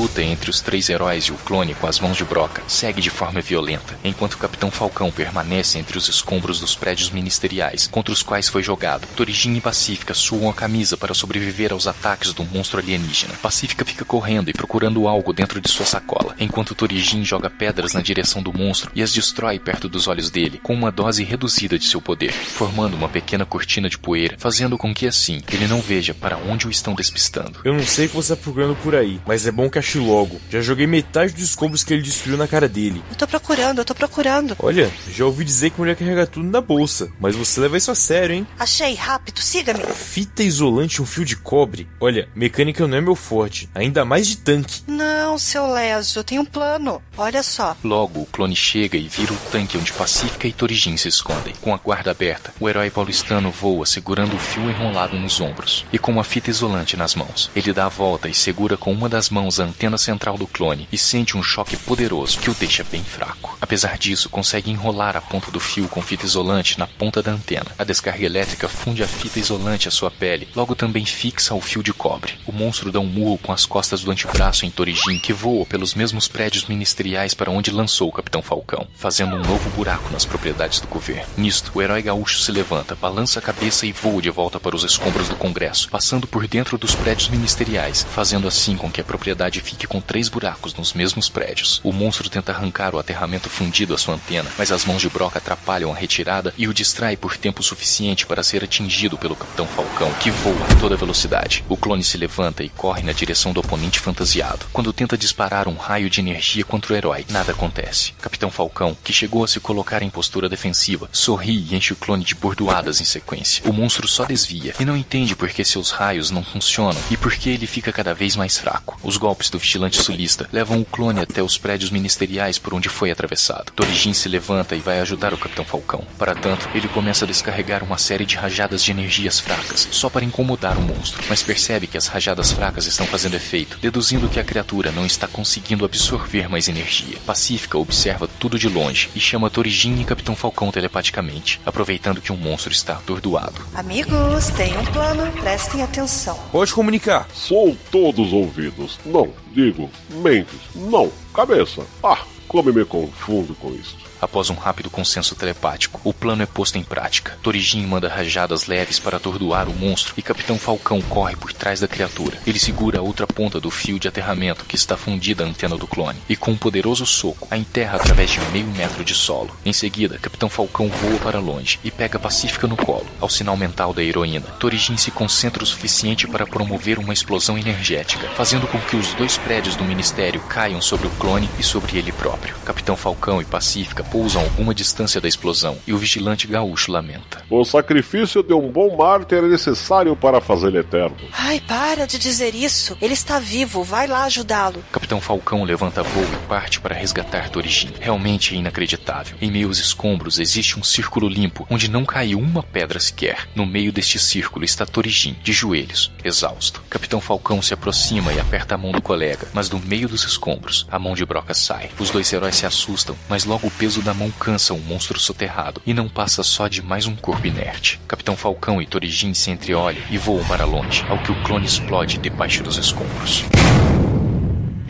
Luta 0.00 0.22
entre 0.22 0.48
os 0.48 0.62
três 0.62 0.88
heróis 0.88 1.24
e 1.24 1.32
o 1.32 1.34
clone 1.34 1.74
com 1.74 1.86
as 1.86 2.00
mãos 2.00 2.16
de 2.16 2.24
broca 2.24 2.62
segue 2.66 3.02
de 3.02 3.10
forma 3.10 3.42
violenta, 3.42 3.98
enquanto 4.02 4.32
o 4.32 4.38
Capitão 4.38 4.70
Falcão 4.70 5.10
permanece 5.10 5.78
entre 5.78 5.98
os 5.98 6.08
escombros 6.08 6.58
dos 6.58 6.74
prédios 6.74 7.10
ministeriais 7.10 7.86
contra 7.86 8.10
os 8.10 8.22
quais 8.22 8.48
foi 8.48 8.62
jogado. 8.62 9.06
Torijin 9.14 9.54
e 9.54 9.60
Pacífica 9.60 10.14
suam 10.14 10.48
a 10.48 10.54
camisa 10.54 10.96
para 10.96 11.12
sobreviver 11.12 11.70
aos 11.70 11.86
ataques 11.86 12.32
do 12.32 12.46
monstro 12.46 12.80
alienígena. 12.80 13.34
Pacífica 13.42 13.84
fica 13.84 14.02
correndo 14.02 14.48
e 14.48 14.54
procurando 14.54 15.06
algo 15.06 15.34
dentro 15.34 15.60
de 15.60 15.68
sua 15.68 15.84
sacola, 15.84 16.34
enquanto 16.40 16.74
Torijin 16.74 17.22
joga 17.22 17.50
pedras 17.50 17.92
na 17.92 18.00
direção 18.00 18.42
do 18.42 18.56
monstro 18.56 18.90
e 18.94 19.02
as 19.02 19.12
destrói 19.12 19.58
perto 19.58 19.86
dos 19.86 20.08
olhos 20.08 20.30
dele, 20.30 20.60
com 20.62 20.72
uma 20.72 20.90
dose 20.90 21.22
reduzida 21.24 21.78
de 21.78 21.84
seu 21.84 22.00
poder, 22.00 22.32
formando 22.32 22.94
uma 22.94 23.08
pequena 23.10 23.44
cortina 23.44 23.90
de 23.90 23.98
poeira, 23.98 24.36
fazendo 24.38 24.78
com 24.78 24.94
que 24.94 25.06
assim 25.06 25.42
ele 25.52 25.66
não 25.66 25.82
veja 25.82 26.14
para 26.14 26.38
onde 26.38 26.66
o 26.66 26.70
estão 26.70 26.94
despistando. 26.94 27.60
Eu 27.66 27.74
não 27.74 27.84
sei 27.84 28.06
o 28.06 28.08
que 28.08 28.16
você 28.16 28.34
tá 28.34 28.42
procurando 28.42 28.74
por 28.76 28.94
aí, 28.94 29.20
mas 29.26 29.46
é 29.46 29.52
bom 29.52 29.68
que 29.68 29.78
ache 29.90 29.98
logo. 29.98 30.40
Já 30.48 30.60
joguei 30.60 30.86
metade 30.86 31.32
dos 31.32 31.42
escombros 31.42 31.82
que 31.82 31.92
ele 31.92 32.02
destruiu 32.02 32.36
na 32.36 32.46
cara 32.46 32.68
dele. 32.68 33.02
Eu 33.10 33.16
tô 33.16 33.26
procurando, 33.26 33.78
eu 33.78 33.84
tô 33.84 33.94
procurando. 33.94 34.56
Olha, 34.60 34.90
já 35.12 35.24
ouvi 35.24 35.44
dizer 35.44 35.70
que 35.70 35.80
mulher 35.80 35.96
carrega 35.96 36.26
tudo 36.26 36.48
na 36.48 36.60
bolsa, 36.60 37.10
mas 37.18 37.34
você 37.34 37.60
leva 37.60 37.76
isso 37.76 37.90
a 37.90 37.94
sério, 37.94 38.34
hein? 38.34 38.46
Achei, 38.58 38.94
rápido, 38.94 39.40
siga-me. 39.40 39.80
Fita 39.94 40.42
isolante 40.42 40.96
e 40.96 41.02
um 41.02 41.06
fio 41.06 41.24
de 41.24 41.36
cobre. 41.36 41.88
Olha, 42.00 42.28
mecânica 42.34 42.86
não 42.86 42.96
é 42.96 43.00
meu 43.00 43.16
forte, 43.16 43.68
ainda 43.74 44.04
mais 44.04 44.26
de 44.26 44.36
tanque. 44.36 44.82
Não, 44.86 45.38
seu 45.38 45.70
Leso, 45.72 46.18
eu 46.18 46.24
tenho 46.24 46.42
um 46.42 46.46
plano. 46.46 47.02
Olha 47.16 47.42
só. 47.42 47.76
Logo, 47.82 48.20
o 48.20 48.26
clone 48.26 48.56
chega 48.56 48.96
e 48.96 49.08
vira 49.08 49.32
o 49.32 49.36
tanque 49.50 49.76
onde 49.76 49.92
Pacífica 49.92 50.46
e 50.46 50.52
Torijin 50.52 50.96
se 50.96 51.08
escondem. 51.08 51.54
Com 51.60 51.74
a 51.74 51.78
guarda 51.78 52.10
aberta, 52.10 52.52
o 52.60 52.68
herói 52.68 52.90
paulistano 52.90 53.50
voa 53.50 53.86
segurando 53.86 54.36
o 54.36 54.38
fio 54.38 54.70
enrolado 54.70 55.18
nos 55.18 55.40
ombros 55.40 55.84
e 55.92 55.98
com 55.98 56.12
uma 56.12 56.24
fita 56.24 56.50
isolante 56.50 56.96
nas 56.96 57.14
mãos. 57.14 57.50
Ele 57.54 57.72
dá 57.72 57.86
a 57.86 57.88
volta 57.88 58.28
e 58.28 58.34
segura 58.34 58.76
com 58.76 58.92
uma 58.92 59.08
das 59.08 59.30
mãos 59.30 59.58
a 59.60 59.64
antena 59.80 59.96
central 59.96 60.36
do 60.36 60.46
clone 60.46 60.86
e 60.92 60.98
sente 60.98 61.38
um 61.38 61.42
choque 61.42 61.74
poderoso 61.74 62.38
que 62.38 62.50
o 62.50 62.54
deixa 62.54 62.84
bem 62.84 63.02
fraco. 63.02 63.56
Apesar 63.62 63.96
disso, 63.96 64.28
consegue 64.28 64.70
enrolar 64.70 65.16
a 65.16 65.22
ponta 65.22 65.50
do 65.50 65.58
fio 65.58 65.88
com 65.88 66.02
fita 66.02 66.26
isolante 66.26 66.78
na 66.78 66.86
ponta 66.86 67.22
da 67.22 67.32
antena. 67.32 67.70
A 67.78 67.84
descarga 67.84 68.26
elétrica 68.26 68.68
funde 68.68 69.02
a 69.02 69.08
fita 69.08 69.38
isolante 69.38 69.88
à 69.88 69.90
sua 69.90 70.10
pele, 70.10 70.48
logo 70.54 70.74
também 70.74 71.06
fixa 71.06 71.54
o 71.54 71.62
fio 71.62 71.82
de 71.82 71.94
cobre. 71.94 72.34
O 72.46 72.52
monstro 72.52 72.92
dá 72.92 73.00
um 73.00 73.06
murro 73.06 73.38
com 73.38 73.52
as 73.52 73.64
costas 73.64 74.02
do 74.02 74.10
antebraço 74.10 74.66
em 74.66 74.70
Torijin, 74.70 75.18
que 75.18 75.32
voa 75.32 75.64
pelos 75.64 75.94
mesmos 75.94 76.28
prédios 76.28 76.66
ministeriais 76.66 77.32
para 77.32 77.50
onde 77.50 77.70
lançou 77.70 78.10
o 78.10 78.12
Capitão 78.12 78.42
Falcão, 78.42 78.86
fazendo 78.94 79.34
um 79.34 79.42
novo 79.42 79.70
buraco 79.70 80.12
nas 80.12 80.26
propriedades 80.26 80.80
do 80.80 80.88
governo. 80.88 81.24
Nisto, 81.38 81.72
o 81.74 81.80
herói 81.80 82.02
gaúcho 82.02 82.40
se 82.40 82.52
levanta, 82.52 82.94
balança 82.94 83.38
a 83.38 83.42
cabeça 83.42 83.86
e 83.86 83.92
voa 83.92 84.20
de 84.20 84.28
volta 84.28 84.60
para 84.60 84.76
os 84.76 84.84
escombros 84.84 85.30
do 85.30 85.36
Congresso, 85.36 85.88
passando 85.88 86.26
por 86.26 86.46
dentro 86.46 86.76
dos 86.76 86.94
prédios 86.94 87.30
ministeriais, 87.30 88.06
fazendo 88.14 88.46
assim 88.46 88.76
com 88.76 88.90
que 88.90 89.00
a 89.00 89.04
propriedade 89.04 89.58
fique 89.70 89.86
com 89.86 90.00
três 90.00 90.28
buracos 90.28 90.74
nos 90.74 90.92
mesmos 90.92 91.28
prédios. 91.28 91.80
O 91.84 91.92
monstro 91.92 92.28
tenta 92.28 92.52
arrancar 92.52 92.94
o 92.94 92.98
aterramento 92.98 93.48
fundido 93.48 93.94
à 93.94 93.98
sua 93.98 94.14
antena, 94.14 94.50
mas 94.58 94.72
as 94.72 94.84
mãos 94.84 95.00
de 95.00 95.08
Brock 95.08 95.36
atrapalham 95.36 95.92
a 95.92 95.96
retirada 95.96 96.52
e 96.58 96.66
o 96.66 96.74
distrai 96.74 97.16
por 97.16 97.36
tempo 97.36 97.62
suficiente 97.62 98.26
para 98.26 98.42
ser 98.42 98.64
atingido 98.64 99.16
pelo 99.16 99.36
Capitão 99.36 99.66
Falcão, 99.66 100.12
que 100.14 100.30
voa 100.30 100.66
a 100.66 100.74
toda 100.80 100.96
velocidade. 100.96 101.64
O 101.68 101.76
clone 101.76 102.02
se 102.02 102.18
levanta 102.18 102.64
e 102.64 102.68
corre 102.68 103.02
na 103.02 103.12
direção 103.12 103.52
do 103.52 103.60
oponente 103.60 104.00
fantasiado. 104.00 104.66
Quando 104.72 104.92
tenta 104.92 105.16
disparar 105.16 105.68
um 105.68 105.76
raio 105.76 106.10
de 106.10 106.20
energia 106.20 106.64
contra 106.64 106.92
o 106.92 106.96
herói, 106.96 107.24
nada 107.30 107.52
acontece. 107.52 108.12
Capitão 108.20 108.50
Falcão, 108.50 108.96
que 109.04 109.12
chegou 109.12 109.44
a 109.44 109.48
se 109.48 109.60
colocar 109.60 110.02
em 110.02 110.10
postura 110.10 110.48
defensiva, 110.48 111.08
sorri 111.12 111.66
e 111.70 111.76
enche 111.76 111.92
o 111.92 111.96
clone 111.96 112.24
de 112.24 112.34
bordoadas 112.34 113.00
em 113.00 113.04
sequência. 113.04 113.62
O 113.68 113.72
monstro 113.72 114.08
só 114.08 114.24
desvia 114.24 114.74
e 114.80 114.84
não 114.84 114.96
entende 114.96 115.36
por 115.36 115.48
que 115.48 115.64
seus 115.64 115.90
raios 115.90 116.30
não 116.30 116.42
funcionam 116.42 117.00
e 117.10 117.16
por 117.16 117.32
que 117.34 117.50
ele 117.50 117.66
fica 117.66 117.92
cada 117.92 118.12
vez 118.12 118.34
mais 118.34 118.58
fraco. 118.58 118.98
Os 119.02 119.16
golpes 119.16 119.48
do 119.48 119.59
vigilante 119.60 120.02
sulista 120.02 120.48
levam 120.52 120.80
o 120.80 120.84
clone 120.84 121.20
até 121.20 121.42
os 121.42 121.56
prédios 121.56 121.90
ministeriais 121.90 122.58
por 122.58 122.74
onde 122.74 122.88
foi 122.88 123.10
atravessado. 123.10 123.72
Torijin 123.76 124.12
se 124.12 124.28
levanta 124.28 124.74
e 124.74 124.80
vai 124.80 125.00
ajudar 125.00 125.32
o 125.32 125.38
Capitão 125.38 125.64
Falcão. 125.64 126.04
Para 126.18 126.34
tanto, 126.34 126.68
ele 126.74 126.88
começa 126.88 127.24
a 127.24 127.28
descarregar 127.28 127.84
uma 127.84 127.98
série 127.98 128.26
de 128.26 128.36
rajadas 128.36 128.82
de 128.82 128.90
energias 128.90 129.38
fracas, 129.38 129.86
só 129.90 130.08
para 130.08 130.24
incomodar 130.24 130.78
o 130.78 130.82
monstro, 130.82 131.22
mas 131.28 131.42
percebe 131.42 131.86
que 131.86 131.98
as 131.98 132.06
rajadas 132.06 132.50
fracas 132.52 132.86
estão 132.86 133.06
fazendo 133.06 133.36
efeito, 133.36 133.78
deduzindo 133.80 134.28
que 134.28 134.40
a 134.40 134.44
criatura 134.44 134.90
não 134.90 135.06
está 135.06 135.28
conseguindo 135.28 135.84
absorver 135.84 136.48
mais 136.48 136.68
energia. 136.68 137.18
Pacífica 137.26 137.78
observa 137.78 138.26
tudo 138.26 138.58
de 138.58 138.68
longe 138.68 139.10
e 139.14 139.20
chama 139.20 139.50
Torijin 139.50 140.00
e 140.00 140.04
Capitão 140.04 140.34
Falcão 140.34 140.70
telepaticamente, 140.70 141.60
aproveitando 141.64 142.20
que 142.20 142.32
um 142.32 142.36
monstro 142.36 142.72
está 142.72 142.94
atordoado. 142.94 143.60
Amigos, 143.74 144.48
tem 144.50 144.76
um 144.76 144.84
plano, 144.86 145.30
prestem 145.32 145.82
atenção. 145.82 146.38
Pode 146.50 146.72
comunicar. 146.72 147.28
Sou 147.34 147.76
todos 147.90 148.32
ouvidos. 148.32 148.98
Não, 149.04 149.32
digo, 149.50 149.90
mentes. 150.10 150.60
Não, 150.74 151.10
cabeça. 151.34 151.84
Ah, 152.02 152.24
como 152.48 152.72
me 152.72 152.84
confundo 152.84 153.54
com 153.54 153.72
isso. 153.74 154.09
Após 154.20 154.50
um 154.50 154.54
rápido 154.54 154.90
consenso 154.90 155.34
telepático, 155.34 156.00
o 156.04 156.12
plano 156.12 156.42
é 156.42 156.46
posto 156.46 156.76
em 156.76 156.82
prática. 156.82 157.38
Torijin 157.42 157.86
manda 157.86 158.08
rajadas 158.08 158.66
leves 158.66 158.98
para 158.98 159.16
atordoar 159.16 159.68
o 159.68 159.74
monstro 159.74 160.14
e 160.16 160.22
Capitão 160.22 160.58
Falcão 160.58 161.00
corre 161.00 161.36
por 161.36 161.52
trás 161.52 161.80
da 161.80 161.88
criatura. 161.88 162.38
Ele 162.46 162.58
segura 162.58 162.98
a 162.98 163.02
outra 163.02 163.26
ponta 163.26 163.58
do 163.58 163.70
fio 163.70 163.98
de 163.98 164.08
aterramento 164.08 164.64
que 164.66 164.76
está 164.76 164.96
fundida 164.96 165.44
à 165.44 165.46
antena 165.46 165.76
do 165.76 165.86
clone 165.86 166.18
e 166.28 166.36
com 166.36 166.50
um 166.50 166.56
poderoso 166.56 167.06
soco 167.06 167.48
a 167.50 167.56
enterra 167.56 167.96
através 167.96 168.30
de 168.30 168.40
meio 168.52 168.66
metro 168.66 169.02
de 169.02 169.14
solo. 169.14 169.56
Em 169.64 169.72
seguida, 169.72 170.18
Capitão 170.18 170.50
Falcão 170.50 170.88
voa 170.88 171.18
para 171.20 171.38
longe 171.38 171.78
e 171.82 171.90
pega 171.90 172.18
Pacífica 172.18 172.66
no 172.66 172.76
colo. 172.76 173.06
Ao 173.20 173.28
sinal 173.28 173.56
mental 173.56 173.94
da 173.94 174.02
heroína, 174.02 174.46
Torijin 174.58 174.96
se 174.98 175.10
concentra 175.10 175.62
o 175.62 175.66
suficiente 175.66 176.28
para 176.28 176.46
promover 176.46 176.98
uma 176.98 177.14
explosão 177.14 177.56
energética, 177.56 178.28
fazendo 178.30 178.66
com 178.66 178.78
que 178.80 178.96
os 178.96 179.14
dois 179.14 179.38
prédios 179.38 179.76
do 179.76 179.84
Ministério 179.84 180.40
caiam 180.42 180.80
sobre 180.80 181.06
o 181.06 181.10
clone 181.12 181.48
e 181.58 181.62
sobre 181.62 181.96
ele 181.96 182.12
próprio. 182.12 182.54
Capitão 182.64 182.96
Falcão 182.96 183.40
e 183.40 183.44
Pacífica 183.44 184.04
pousam 184.10 184.42
a 184.42 184.44
alguma 184.44 184.74
distância 184.74 185.20
da 185.20 185.28
explosão 185.28 185.78
e 185.86 185.92
o 185.92 185.98
vigilante 185.98 186.46
gaúcho 186.46 186.92
lamenta. 186.92 187.42
O 187.48 187.64
sacrifício 187.64 188.42
de 188.42 188.52
um 188.52 188.70
bom 188.70 188.96
mártir 188.96 189.38
é 189.38 189.48
necessário 189.48 190.14
para 190.16 190.40
fazê-lo 190.40 190.78
eterno. 190.78 191.16
Ai, 191.32 191.60
para 191.60 192.06
de 192.06 192.18
dizer 192.18 192.54
isso. 192.54 192.96
Ele 193.00 193.14
está 193.14 193.38
vivo, 193.38 193.82
vai 193.82 194.06
lá 194.06 194.24
ajudá-lo. 194.24 194.82
Capitão 194.92 195.20
Falcão 195.20 195.64
levanta 195.64 196.02
voo 196.02 196.24
e 196.24 196.46
parte 196.48 196.80
para 196.80 196.94
resgatar 196.94 197.48
Torijin. 197.48 197.92
Realmente 198.00 198.54
é 198.54 198.58
inacreditável. 198.58 199.36
Em 199.40 199.50
meio 199.50 199.68
aos 199.68 199.78
escombros 199.78 200.38
existe 200.38 200.78
um 200.78 200.82
círculo 200.82 201.28
limpo, 201.28 201.66
onde 201.70 201.90
não 201.90 202.04
caiu 202.04 202.38
uma 202.38 202.62
pedra 202.62 202.98
sequer. 202.98 203.48
No 203.54 203.66
meio 203.66 203.92
deste 203.92 204.18
círculo 204.18 204.64
está 204.64 204.84
Torijin, 204.84 205.36
de 205.42 205.52
joelhos, 205.52 206.10
exausto. 206.24 206.82
Capitão 206.90 207.20
Falcão 207.20 207.62
se 207.62 207.74
aproxima 207.74 208.32
e 208.32 208.40
aperta 208.40 208.74
a 208.74 208.78
mão 208.78 208.92
do 208.92 209.02
colega, 209.02 209.48
mas 209.52 209.68
do 209.68 209.78
meio 209.78 210.08
dos 210.08 210.24
escombros, 210.24 210.86
a 210.90 210.98
mão 210.98 211.14
de 211.14 211.24
Broca 211.24 211.54
sai. 211.54 211.90
Os 211.98 212.10
dois 212.10 212.32
heróis 212.32 212.56
se 212.56 212.66
assustam, 212.66 213.16
mas 213.28 213.44
logo 213.44 213.66
o 213.66 213.70
peso 213.70 213.99
da 214.02 214.14
mão 214.14 214.30
cansa 214.30 214.74
o 214.74 214.78
monstro 214.78 215.18
soterrado 215.18 215.80
e 215.86 215.94
não 215.94 216.08
passa 216.08 216.42
só 216.42 216.68
de 216.68 216.82
mais 216.82 217.06
um 217.06 217.16
corpo 217.16 217.46
inerte. 217.46 218.00
Capitão 218.06 218.36
Falcão 218.36 218.80
e 218.80 218.86
Torijin 218.86 219.34
se 219.34 219.50
entreolham 219.50 220.02
e 220.10 220.18
voam 220.18 220.44
para 220.44 220.64
longe, 220.64 221.04
ao 221.08 221.18
que 221.18 221.32
o 221.32 221.42
clone 221.42 221.66
explode 221.66 222.18
debaixo 222.18 222.62
dos 222.62 222.76
escombros. 222.76 223.44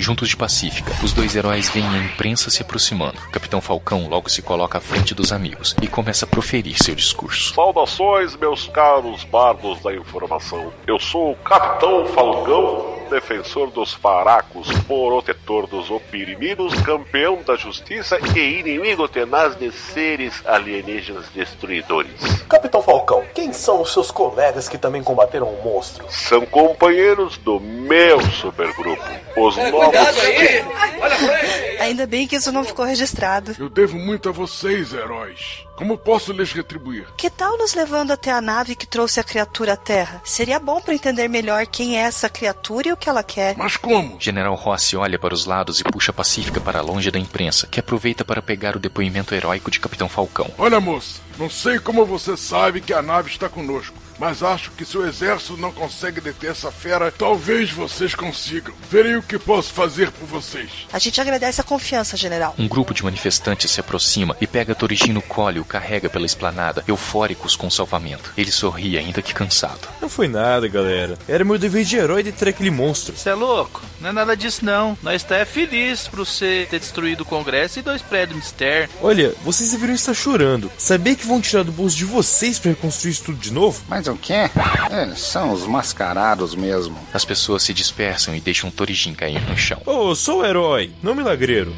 Juntos 0.01 0.31
de 0.31 0.37
Pacífica, 0.37 0.95
os 1.05 1.13
dois 1.13 1.37
heróis 1.37 1.69
veem 1.69 1.87
a 1.87 1.99
imprensa 1.99 2.49
se 2.49 2.63
aproximando. 2.63 3.21
Capitão 3.31 3.61
Falcão 3.61 4.09
logo 4.09 4.31
se 4.31 4.41
coloca 4.41 4.79
à 4.79 4.81
frente 4.81 5.15
dos 5.15 5.31
amigos 5.31 5.77
e 5.83 5.87
começa 5.87 6.25
a 6.25 6.29
proferir 6.29 6.83
seu 6.83 6.95
discurso. 6.95 7.53
Saudações, 7.53 8.35
meus 8.35 8.67
caros 8.69 9.25
bardos 9.25 9.79
da 9.83 9.95
informação. 9.95 10.73
Eu 10.87 10.99
sou 10.99 11.33
o 11.33 11.37
Capitão 11.37 12.07
Falcão, 12.07 13.00
defensor 13.11 13.71
dos 13.71 13.93
faracos, 13.93 14.69
protetor 14.87 15.67
dos 15.67 15.91
oprimidos, 15.91 16.73
campeão 16.83 17.43
da 17.43 17.57
justiça 17.57 18.19
e 18.35 18.61
inimigo 18.61 19.07
tenaz 19.09 19.57
de 19.57 19.71
seres 19.73 20.41
alienígenas 20.47 21.27
destruidores. 21.35 22.13
Capitão 22.49 22.83
Falcão, 22.83 23.23
quem 23.35 23.53
são 23.53 23.83
os 23.83 23.93
seus 23.93 24.11
colegas 24.11 24.69
que 24.69 24.79
também 24.79 25.03
combateram 25.03 25.49
o 25.49 25.63
monstro? 25.63 26.05
São 26.09 26.47
companheiros 26.47 27.37
do 27.39 27.61
meu 27.61 28.21
supergrupo, 28.31 29.03
os 29.37 29.59
É, 29.59 29.71
novos. 29.71 29.87
cuidado 29.89 30.21
aí! 30.21 31.81
Ainda 31.81 32.07
bem 32.07 32.27
que 32.27 32.37
isso 32.37 32.53
não 32.53 32.65
ficou 32.65 32.85
registrado. 32.85 33.55
Eu 33.59 33.69
devo 33.69 33.97
muito 33.97 34.29
a 34.29 34.33
vocês, 34.33 34.93
heróis. 34.95 35.65
Como 35.81 35.97
posso 35.97 36.31
lhes 36.35 36.53
retribuir? 36.53 37.07
Que 37.17 37.31
tal 37.31 37.57
nos 37.57 37.73
levando 37.73 38.11
até 38.11 38.31
a 38.31 38.43
nave 38.43 38.77
que 38.77 38.87
trouxe 38.87 39.19
a 39.19 39.25
criatura 39.25 39.73
à 39.73 39.77
Terra? 39.79 40.21
Seria 40.23 40.61
bom 40.61 40.79
para 40.79 40.93
entender 40.93 41.27
melhor 41.27 41.67
quem 41.67 41.97
é 41.97 42.03
essa 42.03 42.29
criatura 42.29 42.89
e 42.89 42.93
o 42.93 42.99
que 42.99 43.09
ela 43.09 43.23
quer. 43.23 43.57
Mas 43.57 43.79
como? 43.79 44.21
General 44.21 44.55
Rossi 44.55 44.95
olha 44.95 45.19
para 45.19 45.33
os 45.33 45.47
lados 45.47 45.81
e 45.81 45.85
puxa 45.85 46.13
Pacífica 46.13 46.61
para 46.61 46.83
longe 46.83 47.11
da 47.11 47.19
imprensa, 47.19 47.67
que 47.67 47.81
aproveita 47.81 48.27
para 48.27 48.43
pegar 48.43 48.77
o 48.77 48.79
depoimento 48.79 49.35
heróico 49.35 49.71
de 49.71 49.81
Capitão 49.81 50.07
Falcão. 50.07 50.53
Olha, 50.59 50.79
moça, 50.79 51.23
não 51.39 51.49
sei 51.49 51.79
como 51.79 52.05
você 52.05 52.37
sabe 52.37 52.83
que 52.83 52.93
a 52.93 53.01
nave 53.01 53.31
está 53.31 53.49
conosco, 53.49 53.97
mas 54.21 54.43
acho 54.43 54.71
que 54.73 54.85
se 54.85 54.99
o 54.99 55.07
exército 55.07 55.57
não 55.57 55.73
consegue 55.73 56.21
deter 56.21 56.51
essa 56.51 56.71
fera, 56.71 57.11
talvez 57.11 57.71
vocês 57.71 58.15
consigam. 58.15 58.75
Verei 58.91 59.17
o 59.17 59.23
que 59.23 59.39
posso 59.39 59.73
fazer 59.73 60.11
por 60.13 60.27
vocês. 60.27 60.71
A 60.93 60.99
gente 60.99 61.19
agradece 61.21 61.63
a 61.63 61.65
confiança, 61.65 62.19
general. 62.19 62.55
Um 62.59 62.69
grupo 62.69 62.93
de 62.93 63.03
manifestantes 63.03 63.71
se 63.71 63.81
aproxima 63.81 64.37
e 64.39 64.47
pega 64.47 64.75
Torijin 64.75 65.13
no 65.13 65.23
colo 65.23 65.57
e 65.57 65.61
o 65.61 65.65
carrega 65.65 66.11
pela 66.11 66.27
esplanada, 66.27 66.85
eufóricos 66.87 67.57
com 67.57 67.69
o 67.69 67.71
salvamento. 67.71 68.33
Ele 68.37 68.53
sorri, 68.53 68.99
ainda 68.99 69.23
que 69.23 69.33
cansado. 69.33 69.89
Não 70.03 70.09
foi 70.09 70.29
nada, 70.29 70.69
galera. 70.69 71.19
Era 71.27 71.45
meu 71.45 71.59
dever 71.59 71.85
de 71.85 71.97
herói 71.97 72.23
deter 72.23 72.49
aquele 72.49 72.71
monstro. 72.71 73.17
Você 73.17 73.31
é 73.31 73.35
louco? 73.35 73.81
Não 74.01 74.11
é 74.11 74.13
nada 74.13 74.37
disso, 74.37 74.65
não. 74.65 74.99
Nós 75.03 75.23
tá 75.23 75.37
é 75.37 75.47
feliz 75.47 76.07
por 76.07 76.19
você 76.19 76.67
ter 76.69 76.79
destruído 76.79 77.23
o 77.23 77.27
Congresso 77.27 77.79
e 77.79 77.83
dois 77.83 78.03
prédios 78.03 78.37
Mister. 78.37 78.91
Olha, 79.01 79.35
vocês 79.43 79.71
deveriam 79.71 79.95
estar 79.95 80.13
chorando. 80.13 80.71
Saber 80.77 81.17
que 81.17 81.27
vão 81.27 81.41
tirar 81.41 81.63
do 81.63 81.73
bolso 81.73 81.97
de 81.97 82.05
vocês 82.05 82.59
para 82.59 82.73
reconstruir 82.73 83.13
isso 83.13 83.25
tudo 83.25 83.39
de 83.39 83.53
novo? 83.53 83.83
Mas 83.89 84.10
o 84.11 84.19
quê? 84.19 84.51
É, 84.91 85.15
são 85.15 85.53
os 85.53 85.67
mascarados 85.67 86.55
mesmo. 86.55 86.99
As 87.13 87.25
pessoas 87.25 87.63
se 87.63 87.73
dispersam 87.73 88.35
e 88.35 88.41
deixam 88.41 88.71
Torijin 88.71 89.15
cair 89.15 89.41
no 89.49 89.57
chão. 89.57 89.81
Ô, 89.87 90.15
sou 90.15 90.41
o 90.41 90.45
herói, 90.45 90.93
não 91.03 91.15
milagreiro. 91.15 91.75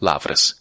Lavras. 0.00 0.59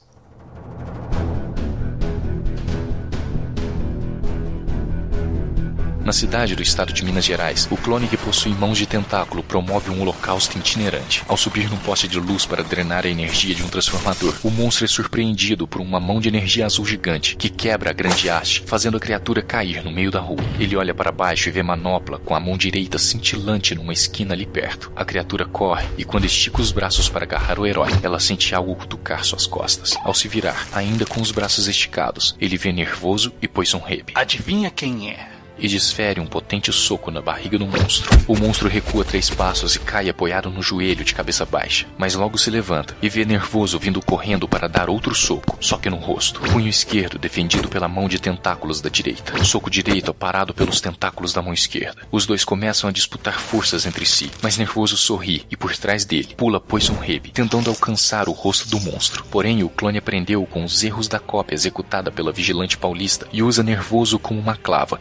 Na 6.10 6.14
cidade 6.14 6.56
do 6.56 6.64
estado 6.64 6.92
de 6.92 7.06
Minas 7.06 7.24
Gerais, 7.24 7.68
o 7.70 7.78
clone 7.78 8.08
que 8.08 8.18
possui 8.18 8.52
mãos 8.52 8.80
de 8.80 8.88
tentáculo 8.88 9.44
promove 9.44 9.92
um 9.92 10.02
holocausto 10.02 10.58
itinerante. 10.58 11.24
Ao 11.28 11.38
subir 11.38 11.70
num 11.70 11.78
poste 11.78 12.08
de 12.08 12.20
luz 12.20 12.48
para 12.48 12.64
drenar 12.64 13.06
a 13.06 13.10
energia 13.10 13.54
de 13.54 13.62
um 13.62 13.68
transformador, 13.68 14.34
o 14.44 14.50
monstro 14.50 14.86
é 14.86 14.88
surpreendido 14.88 15.68
por 15.68 15.80
uma 15.80 16.00
mão 16.00 16.20
de 16.20 16.28
energia 16.28 16.66
azul 16.66 16.84
gigante 16.84 17.36
que 17.36 17.48
quebra 17.48 17.92
a 17.92 17.94
grande 17.94 18.28
haste, 18.28 18.64
fazendo 18.66 18.98
a 18.98 19.00
criatura 19.00 19.44
cair 19.44 19.84
no 19.84 19.92
meio 19.92 20.10
da 20.10 20.20
rua. 20.20 20.44
Ele 20.60 20.76
olha 20.76 20.96
para 20.96 21.12
baixo 21.12 21.48
e 21.48 21.52
vê 21.52 21.62
Manopla 21.62 22.18
com 22.18 22.34
a 22.34 22.40
mão 22.40 22.58
direita 22.58 22.98
cintilante 22.98 23.76
numa 23.76 23.94
esquina 23.94 24.34
ali 24.34 24.48
perto. 24.48 24.92
A 24.96 25.06
criatura 25.06 25.46
corre 25.46 25.88
e 25.96 26.04
quando 26.04 26.26
estica 26.26 26.60
os 26.60 26.72
braços 26.72 27.08
para 27.08 27.26
agarrar 27.26 27.60
o 27.60 27.68
herói, 27.68 27.92
ela 28.02 28.20
sente 28.20 28.56
algo 28.56 28.76
cutucar 28.76 29.24
suas 29.24 29.46
costas. 29.46 29.96
Ao 30.04 30.16
se 30.16 30.28
virar, 30.28 30.70
ainda 30.74 31.06
com 31.06 31.22
os 31.22 31.32
braços 31.32 31.68
esticados, 31.68 32.36
ele 32.42 32.58
vê 32.58 32.72
nervoso 32.72 33.32
e 33.40 33.48
Poison 33.48 33.78
Rebe. 33.78 34.14
Adivinha 34.16 34.72
quem 34.72 35.12
é? 35.12 35.39
E 35.60 35.68
desfere 35.68 36.20
um 36.20 36.26
potente 36.26 36.72
soco 36.72 37.12
na 37.12 37.22
barriga 37.22 37.58
do 37.58 37.66
monstro. 37.66 38.10
O 38.28 38.36
monstro 38.38 38.68
recua 38.68 39.06
três 39.06 39.30
passos 39.30 39.76
e 39.76 39.80
cai 39.80 40.10
apoiado 40.10 40.50
no 40.50 40.62
joelho 40.62 41.04
de 41.04 41.14
cabeça 41.14 41.46
baixa, 41.46 41.86
mas 41.98 42.16
logo 42.16 42.38
se 42.38 42.50
levanta 42.50 42.96
e 43.02 43.10
vê 43.10 43.26
nervoso 43.26 43.80
vindo 43.80 44.02
correndo 44.02 44.48
para 44.48 44.68
dar 44.68 44.90
outro 44.90 45.14
soco, 45.16 45.58
só 45.60 45.78
que 45.78 45.90
no 45.90 45.98
rosto. 45.98 46.40
Punho 46.42 46.68
esquerdo 46.68 47.18
defendido 47.18 47.68
pela 47.68 47.88
mão 47.88 48.08
de 48.08 48.20
tentáculos 48.20 48.82
da 48.82 48.90
direita. 48.90 49.44
Soco 49.44 49.70
direito 49.70 50.14
parado 50.14 50.54
pelos 50.54 50.82
tentáculos 50.82 51.34
da 51.34 51.42
mão 51.42 51.54
esquerda. 51.54 52.02
Os 52.12 52.26
dois 52.26 52.44
começam 52.44 52.90
a 52.90 52.94
disputar 52.94 53.40
forças 53.40 53.86
entre 53.86 54.06
si, 54.06 54.30
mas 54.42 54.58
nervoso 54.58 54.98
sorri 54.98 55.46
e 55.50 55.56
por 55.56 55.76
trás 55.76 56.06
dele 56.06 56.36
pula 56.36 56.60
Poison 56.60 56.96
Rebe, 56.96 57.32
tentando 57.32 57.70
alcançar 57.70 58.28
o 58.28 58.32
rosto 58.32 58.70
do 58.70 58.80
monstro. 58.80 59.24
Porém, 59.32 59.64
o 59.64 59.70
clone 59.70 59.98
aprendeu 59.98 60.46
com 60.46 60.64
os 60.64 60.84
erros 60.84 61.08
da 61.08 61.20
cópia 61.20 61.56
executada 61.56 62.12
pela 62.12 62.32
vigilante 62.32 62.78
paulista 62.78 63.28
e 63.32 63.42
usa 63.42 63.64
nervoso 63.64 64.20
como 64.20 64.40
uma 64.40 64.56
clava, 64.56 65.00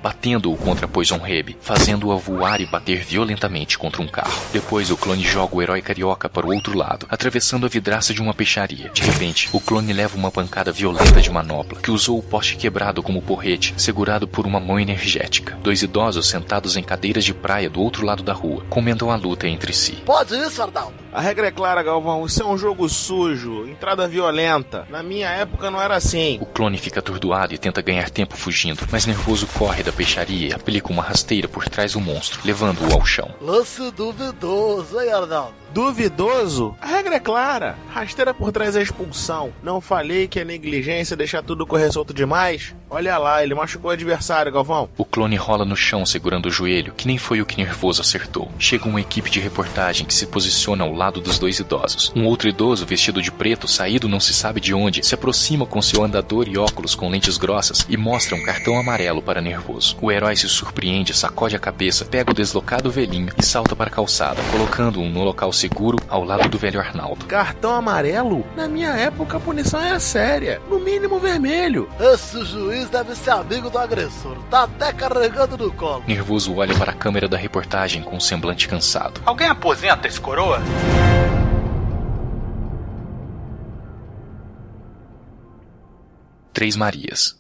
contra 0.57 0.89
Poison 0.89 1.19
Rebe, 1.19 1.57
fazendo-a 1.61 2.17
voar 2.17 2.61
e 2.61 2.67
bater 2.67 3.05
violentamente 3.05 3.79
contra 3.79 4.03
um 4.03 4.09
carro. 4.09 4.41
Depois, 4.53 4.91
o 4.91 4.97
clone 4.97 5.25
joga 5.25 5.57
o 5.57 5.63
herói 5.63 5.83
carioca 5.83 6.29
para 6.29 6.47
o 6.47 6.55
outro 6.55 6.77
lado, 6.77 7.07
atravessando 7.09 7.67
a 7.67 7.69
vidraça 7.69 8.15
de 8.15 8.23
uma 8.23 8.35
peixaria. 8.35 8.91
De 8.91 9.03
repente, 9.03 9.49
o 9.53 9.61
clone 9.61 9.93
leva 9.93 10.17
uma 10.17 10.31
pancada 10.31 10.73
violenta 10.73 11.21
de 11.21 11.31
manopla, 11.31 11.81
que 11.81 11.91
usou 11.91 12.19
o 12.19 12.23
poste 12.23 12.57
quebrado 12.57 13.03
como 13.03 13.23
porrete, 13.23 13.75
segurado 13.77 14.27
por 14.27 14.47
uma 14.47 14.61
mão 14.61 14.79
energética. 14.79 15.57
Dois 15.63 15.83
idosos 15.83 16.29
sentados 16.29 16.77
em 16.77 16.83
cadeiras 16.83 17.25
de 17.25 17.35
praia 17.35 17.69
do 17.69 17.81
outro 17.81 18.05
lado 18.05 18.23
da 18.23 18.33
rua 18.33 18.65
comentam 18.69 19.11
a 19.11 19.17
luta 19.17 19.49
entre 19.49 19.73
si. 19.73 20.03
Pode 20.05 20.35
isso, 20.35 20.63
Arnaldo. 20.63 20.95
A 21.13 21.21
regra 21.21 21.49
é 21.49 21.51
clara, 21.51 21.83
Galvão. 21.83 22.27
Isso 22.27 22.43
é 22.43 22.47
um 22.47 22.59
jogo 22.59 22.89
sujo, 22.89 23.67
entrada 23.67 24.07
violenta. 24.07 24.87
Na 24.91 25.03
minha 25.03 25.29
época 25.29 25.71
não 25.71 25.81
era 25.81 25.97
assim. 25.97 26.39
O 26.41 26.47
clone 26.47 26.77
fica 26.79 27.01
atordoado 27.01 27.55
e 27.55 27.59
tenta 27.59 27.81
ganhar 27.83 28.11
tempo 28.11 28.37
fugindo, 28.37 28.87
mas 28.91 29.07
nervoso 29.07 29.47
corre 29.47 29.83
da 29.83 29.93
peixaria 29.93 30.49
e 30.49 30.53
aplica 30.53 30.93
uma 30.93 31.03
rasteira 31.03 31.49
por 31.49 31.69
trás 31.69 31.93
do 31.95 32.01
monstro, 32.01 32.41
levando-o 32.45 32.93
ao 32.93 33.05
chão. 33.05 33.31
Lance 33.41 33.91
duvidoso, 33.91 35.01
hein, 35.01 35.13
Arnaldo? 35.13 35.55
Duvidoso? 35.73 36.75
A 36.81 36.87
regra 36.87 37.17
é 37.17 37.21
clara. 37.21 37.77
Rasteira 37.91 38.33
por 38.33 38.53
trás 38.53 38.77
é 38.77 38.83
expulsão. 38.83 39.53
Não 39.63 39.81
falei 39.81 40.27
que 40.27 40.41
é 40.41 40.45
negligência 40.45 41.17
deixar 41.17 41.43
tudo 41.43 41.67
correr 41.67 41.93
solto 41.93 42.15
demais? 42.15 42.75
Olha 42.91 43.19
lá, 43.19 43.43
ele 43.43 43.55
machucou 43.55 43.91
o 43.91 43.93
adversário, 43.93 44.51
Galvão. 44.51 44.89
O 44.97 45.05
clone 45.05 45.37
rola 45.37 45.65
no 45.65 45.77
chão 45.77 46.07
segurando 46.07 46.47
o 46.47 46.51
joelho, 46.51 46.95
que 46.97 47.07
nem 47.07 47.19
foi 47.19 47.43
o 47.43 47.47
que 47.47 47.59
Nervoso 47.59 48.01
acertou. 48.01 48.51
Chega 48.59 48.89
uma 48.89 49.01
equipe 49.01 49.31
de 49.31 49.41
reportagem 49.41 50.07
que 50.07 50.15
se 50.15 50.27
posiciona 50.27 50.85
ao 50.85 50.95
lado 50.95 51.21
dos 51.21 51.39
dois 51.39 51.59
idosos. 51.59 52.11
Um 52.17 52.25
outro 52.25 52.49
idoso, 52.49 52.87
vestido 52.87 53.21
de 53.21 53.31
preto, 53.31 53.69
saído 53.69 54.09
não 54.09 54.21
se 54.21 54.33
sabe 54.33 54.61
de 54.61 54.73
onde, 54.73 55.05
se 55.05 55.15
aproxima 55.15 55.67
com 55.67 55.83
seu 55.83 56.03
andador 56.03 56.49
e 56.49 56.57
óculos 56.57 56.95
com 56.95 57.11
lentes 57.11 57.37
grossas 57.37 57.85
e 57.91 57.97
mostra 57.97 58.37
um 58.37 58.43
cartão 58.43 58.79
amarelo 58.79 59.21
para 59.21 59.43
Nervoso. 59.43 59.97
O 60.01 60.11
herói 60.11 60.35
se 60.35 60.49
surpreende, 60.49 61.13
sacode 61.13 61.57
a 61.57 61.61
cabeça, 61.61 62.07
pega 62.07 62.31
o 62.31 62.35
deslocado 62.35 62.91
velhinho 62.91 63.33
e 63.37 63.45
salta 63.45 63.77
para 63.77 63.89
a 63.89 63.93
calçada, 63.93 64.43
colocando-o 64.51 65.09
no 65.09 65.25
local 65.25 65.53
seguro 65.59 65.99
ao 66.09 66.25
lado 66.25 66.49
do 66.49 66.57
velho 66.57 66.81
Arnaldo. 66.81 67.27
Cartão 67.27 67.75
amarelo? 67.75 68.47
Na 68.57 68.69
minha 68.69 68.91
época 68.91 69.37
a 69.37 69.41
punição 69.41 69.81
era 69.81 69.99
séria. 69.99 70.61
No 70.69 70.79
mínimo 70.79 71.19
vermelho. 71.19 71.89
Esse 71.99 72.45
juiz 72.45 72.89
deve 72.89 73.15
ser 73.15 73.31
amigo 73.31 73.69
do 73.69 73.79
agressor. 73.79 74.37
Tá 74.51 74.63
até 74.63 74.93
carregando 74.93 75.57
no 75.59 75.73
colo. 75.73 76.05
Nervoso 76.07 76.55
olha 76.55 76.75
para 76.77 76.93
a 76.93 76.95
câmera 76.95 77.29
da 77.29 77.37
reportagem 77.37 78.03
com 78.03 78.17
um 78.17 78.21
semblante 78.21 78.69
cansado. 78.69 79.21
Alguém 79.27 79.49
aposenta 79.49 80.07
esse 80.07 80.21
coroa? 80.21 80.61
Três 86.53 86.77
Marias. 86.77 87.39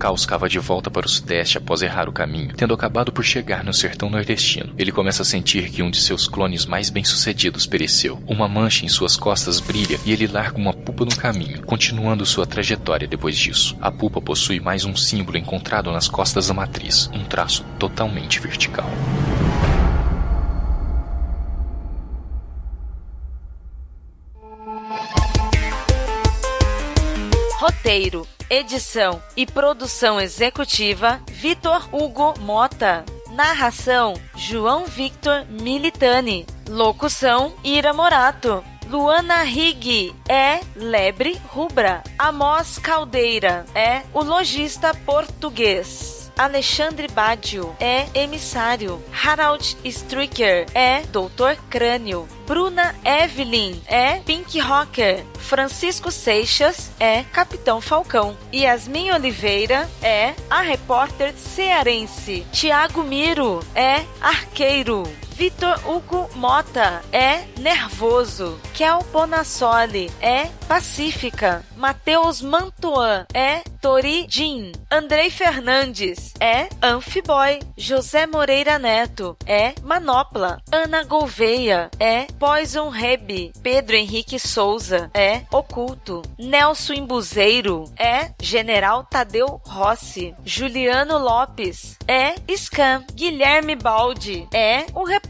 Caos 0.00 0.24
cava 0.24 0.48
de 0.48 0.58
volta 0.58 0.90
para 0.90 1.04
o 1.04 1.08
sudeste 1.10 1.58
após 1.58 1.82
errar 1.82 2.08
o 2.08 2.12
caminho, 2.12 2.54
tendo 2.56 2.72
acabado 2.72 3.12
por 3.12 3.22
chegar 3.22 3.62
no 3.62 3.74
sertão 3.74 4.08
nordestino. 4.08 4.72
Ele 4.78 4.90
começa 4.90 5.20
a 5.20 5.26
sentir 5.26 5.68
que 5.68 5.82
um 5.82 5.90
de 5.90 6.00
seus 6.00 6.26
clones 6.26 6.64
mais 6.64 6.88
bem-sucedidos 6.88 7.66
pereceu. 7.66 8.18
Uma 8.26 8.48
mancha 8.48 8.86
em 8.86 8.88
suas 8.88 9.14
costas 9.14 9.60
brilha 9.60 10.00
e 10.06 10.10
ele 10.10 10.26
larga 10.26 10.56
uma 10.56 10.72
pupa 10.72 11.04
no 11.04 11.14
caminho, 11.14 11.60
continuando 11.66 12.24
sua 12.24 12.46
trajetória 12.46 13.06
depois 13.06 13.36
disso. 13.36 13.76
A 13.78 13.90
pupa 13.90 14.22
possui 14.22 14.58
mais 14.58 14.86
um 14.86 14.96
símbolo 14.96 15.36
encontrado 15.36 15.92
nas 15.92 16.08
costas 16.08 16.48
da 16.48 16.54
matriz, 16.54 17.10
um 17.12 17.22
traço 17.22 17.62
totalmente 17.78 18.40
vertical. 18.40 18.88
Roteiro, 27.90 28.24
edição 28.48 29.20
e 29.36 29.44
produção 29.44 30.20
executiva: 30.20 31.20
Vitor 31.28 31.88
Hugo 31.92 32.38
Mota. 32.38 33.04
Narração: 33.32 34.14
João 34.36 34.86
Victor 34.86 35.44
Militani. 35.46 36.46
Locução: 36.68 37.52
Ira 37.64 37.92
Morato. 37.92 38.62
Luana 38.88 39.42
Rig 39.42 40.14
é 40.28 40.60
Lebre 40.76 41.36
Rubra. 41.48 42.04
Amos 42.16 42.78
Caldeira 42.78 43.66
é 43.74 44.02
o 44.14 44.22
lojista 44.22 44.94
português. 45.04 46.19
Alexandre 46.40 47.06
Baggio 47.06 47.76
é 47.78 48.06
emissário. 48.14 48.98
Harald 49.12 49.76
Stricker 49.84 50.66
é 50.74 51.02
Doutor 51.02 51.54
Crânio. 51.68 52.26
Bruna 52.46 52.94
Evelyn 53.04 53.78
é 53.86 54.20
Pink 54.20 54.58
Rocker. 54.58 55.22
Francisco 55.38 56.10
Seixas 56.10 56.90
é 56.98 57.24
Capitão 57.24 57.78
Falcão. 57.82 58.34
Yasmin 58.54 59.10
Oliveira 59.12 59.86
é 60.02 60.32
a 60.48 60.62
repórter 60.62 61.34
cearense. 61.34 62.46
Tiago 62.50 63.02
Miro 63.02 63.60
é 63.74 64.02
arqueiro. 64.18 65.02
Vitor 65.40 65.80
Hugo 65.86 66.28
Mota 66.34 67.00
é 67.10 67.46
nervoso. 67.58 68.60
Kel 68.74 69.02
Bonassoli 69.10 70.10
é 70.20 70.44
pacífica. 70.68 71.64
Matheus 71.78 72.42
Mantuan 72.42 73.24
é 73.32 73.62
Tori 73.80 74.26
Jean. 74.28 74.72
Andrei 74.90 75.30
Fernandes 75.30 76.34
é 76.38 76.68
Amphiboy. 76.82 77.60
José 77.74 78.26
Moreira 78.26 78.78
Neto 78.78 79.34
é 79.46 79.72
Manopla. 79.82 80.60
Ana 80.70 81.04
Gouveia 81.04 81.90
é 81.98 82.26
Poison 82.38 82.90
Reb. 82.90 83.50
Pedro 83.62 83.96
Henrique 83.96 84.38
Souza 84.38 85.10
é 85.14 85.40
Oculto. 85.50 86.20
Nelson 86.38 86.92
Imbuzeiro 86.92 87.84
é 87.98 88.30
General 88.42 89.04
Tadeu 89.04 89.58
Rossi. 89.64 90.34
Juliano 90.44 91.16
Lopes 91.16 91.96
é 92.06 92.34
Scam. 92.54 93.04
Guilherme 93.14 93.74
Baldi 93.74 94.46
é 94.52 94.84
o 94.94 95.02
repórter 95.02 95.29